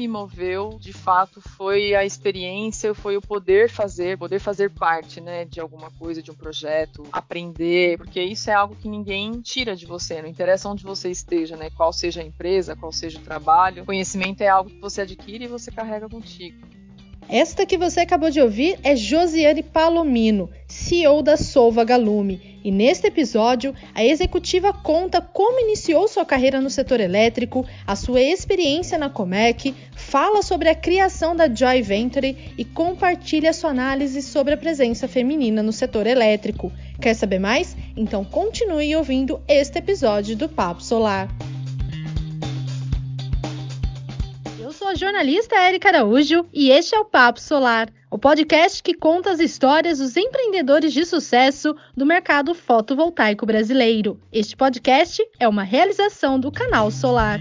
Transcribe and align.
me 0.00 0.08
moveu, 0.08 0.78
de 0.80 0.94
fato, 0.94 1.42
foi 1.42 1.94
a 1.94 2.06
experiência, 2.06 2.94
foi 2.94 3.18
o 3.18 3.20
poder 3.20 3.68
fazer, 3.68 4.16
poder 4.16 4.38
fazer 4.38 4.70
parte, 4.70 5.20
né, 5.20 5.44
de 5.44 5.60
alguma 5.60 5.90
coisa, 5.90 6.22
de 6.22 6.30
um 6.30 6.34
projeto, 6.34 7.02
aprender, 7.12 7.98
porque 7.98 8.22
isso 8.22 8.48
é 8.48 8.54
algo 8.54 8.74
que 8.74 8.88
ninguém 8.88 9.42
tira 9.42 9.76
de 9.76 9.84
você, 9.84 10.22
não 10.22 10.28
interessa 10.28 10.70
onde 10.70 10.84
você 10.84 11.10
esteja, 11.10 11.54
né, 11.54 11.68
qual 11.76 11.92
seja 11.92 12.22
a 12.22 12.24
empresa, 12.24 12.74
qual 12.74 12.90
seja 12.90 13.18
o 13.18 13.22
trabalho, 13.22 13.84
conhecimento 13.84 14.40
é 14.40 14.48
algo 14.48 14.70
que 14.70 14.80
você 14.80 15.02
adquire 15.02 15.44
e 15.44 15.48
você 15.48 15.70
carrega 15.70 16.08
contigo. 16.08 16.56
Esta 17.28 17.66
que 17.66 17.76
você 17.76 18.00
acabou 18.00 18.30
de 18.30 18.40
ouvir 18.40 18.80
é 18.82 18.96
Josiane 18.96 19.62
Palomino, 19.62 20.48
CEO 20.66 21.22
da 21.22 21.36
Solva 21.36 21.84
Galume. 21.84 22.49
E 22.62 22.70
neste 22.70 23.06
episódio, 23.06 23.74
a 23.94 24.04
executiva 24.04 24.72
conta 24.72 25.20
como 25.20 25.60
iniciou 25.60 26.06
sua 26.06 26.24
carreira 26.24 26.60
no 26.60 26.70
setor 26.70 27.00
elétrico, 27.00 27.64
a 27.86 27.96
sua 27.96 28.20
experiência 28.20 28.98
na 28.98 29.08
Comec, 29.08 29.74
fala 29.96 30.42
sobre 30.42 30.68
a 30.68 30.74
criação 30.74 31.34
da 31.34 31.48
Joy 31.48 31.82
Venture 31.82 32.54
e 32.56 32.64
compartilha 32.64 33.52
sua 33.52 33.70
análise 33.70 34.22
sobre 34.22 34.54
a 34.54 34.58
presença 34.58 35.08
feminina 35.08 35.62
no 35.62 35.72
setor 35.72 36.06
elétrico. 36.06 36.72
Quer 37.00 37.14
saber 37.14 37.38
mais? 37.38 37.76
Então 37.96 38.24
continue 38.24 38.94
ouvindo 38.96 39.40
este 39.48 39.78
episódio 39.78 40.36
do 40.36 40.48
Papo 40.48 40.82
Solar. 40.82 41.28
Sou 44.90 44.92
a 44.92 44.94
jornalista 44.94 45.54
Érica 45.56 45.88
Araújo 45.88 46.46
e 46.52 46.70
este 46.70 46.96
é 46.96 46.98
o 46.98 47.04
Papo 47.04 47.40
Solar, 47.40 47.88
o 48.10 48.18
podcast 48.18 48.82
que 48.82 48.94
conta 48.94 49.30
as 49.30 49.38
histórias 49.38 49.98
dos 49.98 50.16
empreendedores 50.16 50.92
de 50.92 51.04
sucesso 51.04 51.76
do 51.96 52.04
mercado 52.04 52.54
fotovoltaico 52.54 53.46
brasileiro. 53.46 54.20
Este 54.32 54.56
podcast 54.56 55.22
é 55.38 55.46
uma 55.46 55.62
realização 55.62 56.40
do 56.40 56.50
canal 56.50 56.90
Solar. 56.90 57.40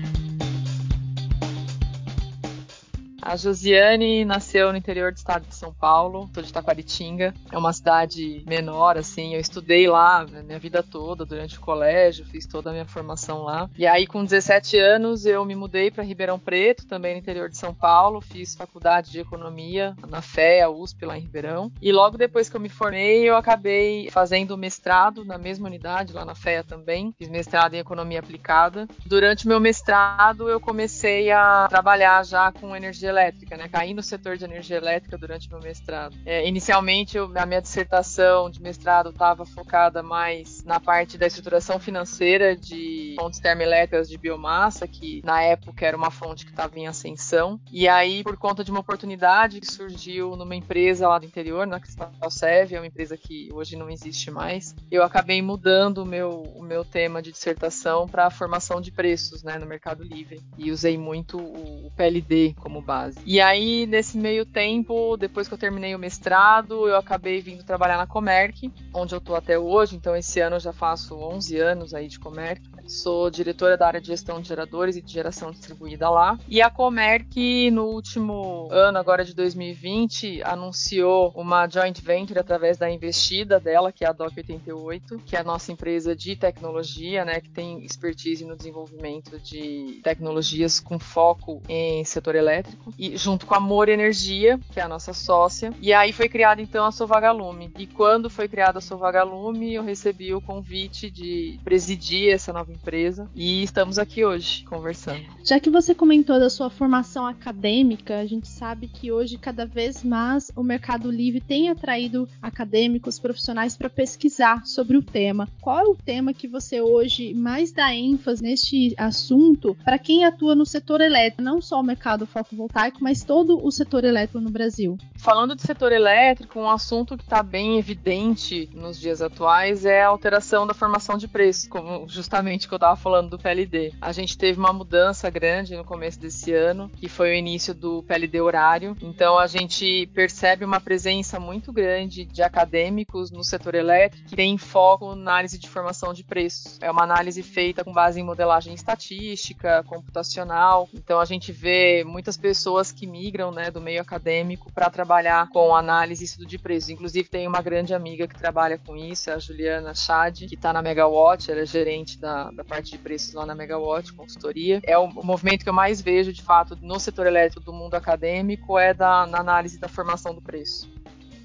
A 3.30 3.36
Josiane 3.36 4.26
nasceu 4.26 4.72
no 4.72 4.78
interior 4.80 5.12
do 5.12 5.18
estado 5.18 5.46
de 5.46 5.54
São 5.54 5.72
Paulo, 5.72 6.28
sou 6.34 6.42
de 6.42 6.52
Taquaritinga. 6.52 7.32
É 7.52 7.58
uma 7.60 7.72
cidade 7.72 8.44
menor, 8.48 8.98
assim. 8.98 9.36
Eu 9.36 9.40
estudei 9.40 9.88
lá 9.88 10.26
minha 10.44 10.58
vida 10.58 10.82
toda, 10.82 11.28
durante 11.28 11.56
o 11.56 11.62
colégio, 11.62 12.26
fiz 12.26 12.48
toda 12.48 12.72
a 12.72 12.74
minha 12.74 12.88
formação 12.88 13.44
lá. 13.44 13.70
E 13.78 13.86
aí, 13.86 14.08
com 14.08 14.24
17 14.24 14.80
anos, 14.80 15.28
eu 15.28 15.46
me 15.46 15.54
mudei 15.54 15.92
para 15.92 16.04
Ribeirão 16.04 16.40
Preto, 16.40 16.88
também 16.88 17.14
no 17.14 17.20
interior 17.20 17.50
de 17.50 17.58
São 17.60 17.72
Paulo. 17.72 18.20
Fiz 18.20 18.56
faculdade 18.56 19.12
de 19.12 19.20
economia 19.20 19.96
na 20.08 20.24
FEA, 20.24 20.68
USP, 20.68 21.06
lá 21.06 21.16
em 21.16 21.22
Ribeirão. 21.22 21.72
E 21.80 21.92
logo 21.92 22.18
depois 22.18 22.50
que 22.50 22.56
eu 22.56 22.60
me 22.60 22.68
formei, 22.68 23.30
eu 23.30 23.36
acabei 23.36 24.10
fazendo 24.10 24.58
mestrado 24.58 25.24
na 25.24 25.38
mesma 25.38 25.68
unidade, 25.68 26.14
lá 26.14 26.26
na 26.26 26.34
FEA 26.34 26.64
também. 26.64 27.14
Fiz 27.16 27.30
mestrado 27.30 27.76
em 27.76 27.78
economia 27.78 28.22
aplicada. 28.22 28.88
Durante 29.06 29.46
o 29.46 29.50
meu 29.50 29.60
mestrado, 29.60 30.50
eu 30.50 30.60
comecei 30.60 31.30
a 31.30 31.68
trabalhar 31.70 32.26
já 32.26 32.52
com 32.52 32.76
energia 32.76 33.10
elétrica, 33.10 33.19
né? 33.58 33.68
Caí 33.68 33.94
no 33.94 34.04
setor 34.04 34.38
de 34.38 34.46
energia 34.46 34.78
elétrica 34.78 35.18
durante 35.18 35.50
meu 35.50 35.60
mestrado. 35.60 36.16
É, 36.26 36.48
inicialmente, 36.48 37.18
eu, 37.18 37.32
a 37.36 37.46
minha 37.46 37.62
dissertação 37.62 38.50
de 38.50 38.62
mestrado 38.62 39.10
estava 39.10 39.46
focada 39.46 40.02
mais 40.02 40.64
na 40.64 40.80
parte 40.80 41.18
da 41.18 41.28
estruturação 41.28 41.80
financeira 41.80 42.56
de 42.56 43.16
fontes 43.20 43.40
termoelétricas 43.40 44.10
de 44.10 44.18
biomassa, 44.18 44.88
que 44.88 45.22
na 45.24 45.42
época 45.42 45.86
era 45.86 45.98
uma 45.98 46.12
fonte 46.12 46.46
que 46.46 46.52
estava 46.52 46.78
em 46.78 46.88
ascensão. 46.88 47.60
E 47.72 47.88
aí, 47.88 48.24
por 48.24 48.38
conta 48.38 48.64
de 48.64 48.72
uma 48.72 48.80
oportunidade 48.80 49.60
que 49.60 49.72
surgiu 49.72 50.36
numa 50.36 50.56
empresa 50.56 51.08
lá 51.08 51.20
do 51.20 51.26
interior, 51.26 51.66
na 51.68 51.80
Cristal 51.80 52.12
Sev, 52.30 52.74
é 52.74 52.80
uma 52.80 52.88
empresa 52.88 53.18
que 53.18 53.50
hoje 53.54 53.76
não 53.76 53.90
existe 53.90 54.32
mais, 54.32 54.76
eu 54.92 55.04
acabei 55.04 55.42
mudando 55.42 56.00
o 56.00 56.06
meu, 56.06 56.44
o 56.56 56.64
meu 56.64 56.84
tema 56.86 57.22
de 57.22 57.32
dissertação 57.32 58.08
para 58.08 58.28
a 58.28 58.32
formação 58.32 58.82
de 58.82 58.92
preços 58.92 59.44
né, 59.44 59.58
no 59.58 59.66
Mercado 59.66 60.04
Livre. 60.04 60.42
E 60.58 60.72
usei 60.72 60.98
muito 60.98 61.38
o 61.38 61.92
PLD 61.96 62.56
como 62.60 62.82
base 62.82 63.09
base. 63.10 63.20
E 63.26 63.42
aí, 63.42 63.86
nesse 63.86 64.18
meio 64.18 64.46
tempo, 64.46 65.18
depois 65.18 65.48
que 65.48 65.54
eu 65.54 65.58
terminei 65.58 65.96
o 65.96 66.00
mestrado, 66.00 66.88
eu 66.88 66.96
acabei 66.96 67.42
vindo 67.42 67.64
trabalhar 67.64 67.98
na 67.98 68.08
Comerc, 68.08 68.72
onde 68.94 69.14
eu 69.14 69.22
tô 69.22 69.36
até 69.36 69.58
hoje. 69.58 69.96
Então, 69.96 70.16
esse 70.16 70.40
ano 70.40 70.58
eu 70.58 70.60
já 70.60 70.74
faço 70.74 71.16
11 71.16 71.58
anos 71.58 71.94
aí 71.94 72.08
de 72.08 72.20
Comerc. 72.20 72.62
Sou 72.90 73.30
diretora 73.30 73.78
da 73.78 73.86
área 73.86 74.02
de 74.02 74.08
gestão 74.08 74.42
de 74.42 74.48
geradores 74.48 74.96
e 74.96 75.02
de 75.02 75.14
geração 75.14 75.52
distribuída 75.52 76.10
lá. 76.10 76.40
E 76.48 76.60
a 76.60 76.72
Comerc, 76.72 77.70
no 77.70 77.86
último 77.86 78.68
ano, 78.72 78.98
agora 78.98 79.24
de 79.24 79.36
2020, 79.36 80.42
anunciou 80.44 81.32
uma 81.36 81.70
joint 81.70 82.02
venture 82.02 82.40
através 82.40 82.78
da 82.78 82.90
investida 82.90 83.60
dela, 83.60 83.92
que 83.92 84.04
é 84.04 84.08
a 84.08 84.12
DOC 84.12 84.38
88, 84.38 85.20
que 85.20 85.36
é 85.36 85.40
a 85.40 85.44
nossa 85.44 85.72
empresa 85.72 86.16
de 86.16 86.36
tecnologia, 86.36 87.24
né, 87.24 87.40
que 87.40 87.50
tem 87.52 87.86
expertise 87.86 88.44
no 88.44 88.58
desenvolvimento 88.58 89.40
de 89.40 90.02
tecnologias 90.04 90.80
com 90.80 90.98
foco 90.98 91.62
em 91.70 92.04
setor 92.04 92.36
elétrico 92.36 92.92
e 92.98 93.16
junto 93.16 93.46
com 93.46 93.54
a 93.54 93.58
Amor 93.58 93.88
Energia, 93.88 94.60
que 94.72 94.80
é 94.80 94.84
a 94.84 94.88
nossa 94.88 95.14
sócia. 95.14 95.72
E 95.80 95.94
aí 95.94 96.12
foi 96.12 96.28
criada 96.28 96.60
então 96.60 96.86
a 96.86 96.92
Sovagalume. 96.92 97.72
E 97.78 97.86
quando 97.86 98.30
foi 98.30 98.48
criada 98.48 98.80
a 98.80 98.82
Sovagalume, 98.82 99.76
eu 99.76 99.84
recebi 99.84 100.34
o 100.34 100.42
convite 100.42 101.12
de 101.12 101.60
presidir 101.64 102.34
essa 102.34 102.52
nova 102.52 102.72
empresa 102.80 103.30
e 103.36 103.64
estamos 103.64 103.98
aqui 104.00 104.24
hoje 104.24 104.64
conversando. 104.64 105.22
Já 105.44 105.60
que 105.60 105.70
você 105.70 105.94
comentou 105.94 106.40
da 106.40 106.50
sua 106.50 106.70
formação 106.70 107.26
acadêmica, 107.26 108.20
a 108.20 108.26
gente 108.26 108.48
sabe 108.48 108.88
que 108.88 109.12
hoje 109.12 109.38
cada 109.38 109.66
vez 109.66 110.04
mais 110.04 110.52
o 110.56 110.64
Mercado 110.64 111.12
Livre 111.12 111.42
tem 111.42 111.70
atraído 111.70 112.28
acadêmicos, 112.42 113.20
profissionais 113.20 113.76
para 113.76 113.90
pesquisar 113.90 114.66
sobre 114.66 114.98
o 114.98 115.04
tema. 115.04 115.48
Qual 115.62 115.80
é 115.80 115.84
o 115.84 115.96
tema 115.96 116.34
que 116.34 116.48
você 116.48 116.82
hoje 116.82 117.34
mais 117.34 117.72
dá 117.72 117.94
ênfase 117.94 118.42
neste 118.42 118.94
assunto 118.98 119.76
para 119.84 120.00
quem 120.00 120.26
atua 120.26 120.56
no 120.56 120.66
setor 120.66 121.02
elétrico, 121.02 121.42
não 121.42 121.62
só 121.62 121.80
o 121.80 121.84
mercado 121.84 122.26
fotovoltaico 122.26 122.70
fotovoltaico, 122.70 123.04
mas 123.04 123.24
todo 123.24 123.64
o 123.64 123.72
setor 123.72 124.04
elétrico 124.04 124.40
no 124.40 124.50
Brasil. 124.50 124.98
Falando 125.30 125.56
de 125.56 125.62
setor 125.62 125.92
elétrico, 125.92 126.60
um 126.60 126.68
assunto 126.68 127.16
que 127.16 127.22
está 127.22 127.44
bem 127.44 127.78
evidente 127.78 128.68
nos 128.74 129.00
dias 129.00 129.22
atuais 129.22 129.86
é 129.86 130.02
a 130.02 130.08
alteração 130.08 130.66
da 130.66 130.74
formação 130.74 131.20
de 131.20 131.28
preço, 131.28 131.70
como 131.70 132.10
justamente 132.10 132.68
que 132.68 132.74
eu 132.74 132.78
estava 132.78 132.96
falando 132.96 133.30
do 133.30 133.38
PLD. 133.38 133.94
A 134.02 134.12
gente 134.12 134.36
teve 134.36 134.58
uma 134.58 134.74
mudança 134.74 135.30
grande 135.30 135.78
no 135.78 135.86
começo 135.86 136.20
desse 136.20 136.52
ano, 136.52 136.90
que 136.98 137.08
foi 137.08 137.30
o 137.30 137.36
início 137.36 137.76
do 137.76 138.02
PLD 138.02 138.42
horário. 138.42 138.98
Então 139.04 139.38
a 139.38 139.46
gente 139.46 140.08
percebe 140.16 140.66
uma 140.66 140.82
presença 140.82 141.40
muito 141.40 141.72
grande 141.72 142.26
de 142.26 142.42
acadêmicos 142.42 143.30
no 143.30 143.44
setor 143.44 143.76
elétrico 143.76 144.30
que 144.30 144.36
tem 144.36 144.58
foco 144.58 145.14
na 145.14 145.34
análise 145.34 145.60
de 145.60 145.70
formação 145.70 146.12
de 146.12 146.24
preços. 146.24 146.80
É 146.82 146.90
uma 146.90 147.04
análise 147.04 147.44
feita 147.44 147.84
com 147.84 147.94
base 147.94 148.20
em 148.20 148.24
modelagem 148.24 148.74
estatística, 148.74 149.84
computacional. 149.84 150.90
Então 150.92 151.20
a 151.20 151.26
gente 151.26 151.52
vê 151.52 152.04
muitas 152.04 152.36
pessoas 152.36 152.92
que 152.92 153.06
migram 153.06 153.52
né, 153.52 153.70
do 153.70 153.80
meio 153.80 154.02
acadêmico 154.02 154.74
para 154.74 154.90
trabalhar 154.90 155.19
com 155.52 155.76
análise 155.76 156.24
e 156.24 156.26
estudo 156.26 156.46
de 156.46 156.58
preços. 156.58 156.90
Inclusive, 156.90 157.28
tem 157.30 157.48
uma 157.48 157.62
grande 157.62 157.94
amiga 157.94 158.28
que 158.28 158.38
trabalha 158.38 158.78
com 158.78 158.96
isso, 158.96 159.32
a 159.32 159.40
Juliana 159.40 159.94
Chad, 159.94 160.48
que 160.48 160.56
está 160.56 160.72
na 160.74 160.82
Megawatt, 160.82 161.52
ela 161.52 161.62
é 161.62 161.66
gerente 161.66 162.20
da, 162.20 162.52
da 162.52 162.64
parte 162.64 162.92
de 162.92 162.98
preços 162.98 163.34
lá 163.34 163.46
na 163.46 163.56
Megawatt, 163.56 164.14
consultoria. 164.14 164.80
É 164.84 164.98
o, 164.98 165.06
o 165.06 165.26
movimento 165.26 165.64
que 165.64 165.70
eu 165.70 165.74
mais 165.74 166.02
vejo, 166.02 166.32
de 166.32 166.42
fato, 166.42 166.78
no 166.82 167.00
setor 167.00 167.28
elétrico 167.28 167.66
do 167.66 167.74
mundo 167.74 167.96
acadêmico, 167.96 168.78
é 168.78 168.94
da, 168.94 169.26
na 169.26 169.40
análise 169.40 169.80
da 169.80 169.88
formação 169.88 170.34
do 170.34 170.42
preço. 170.42 170.90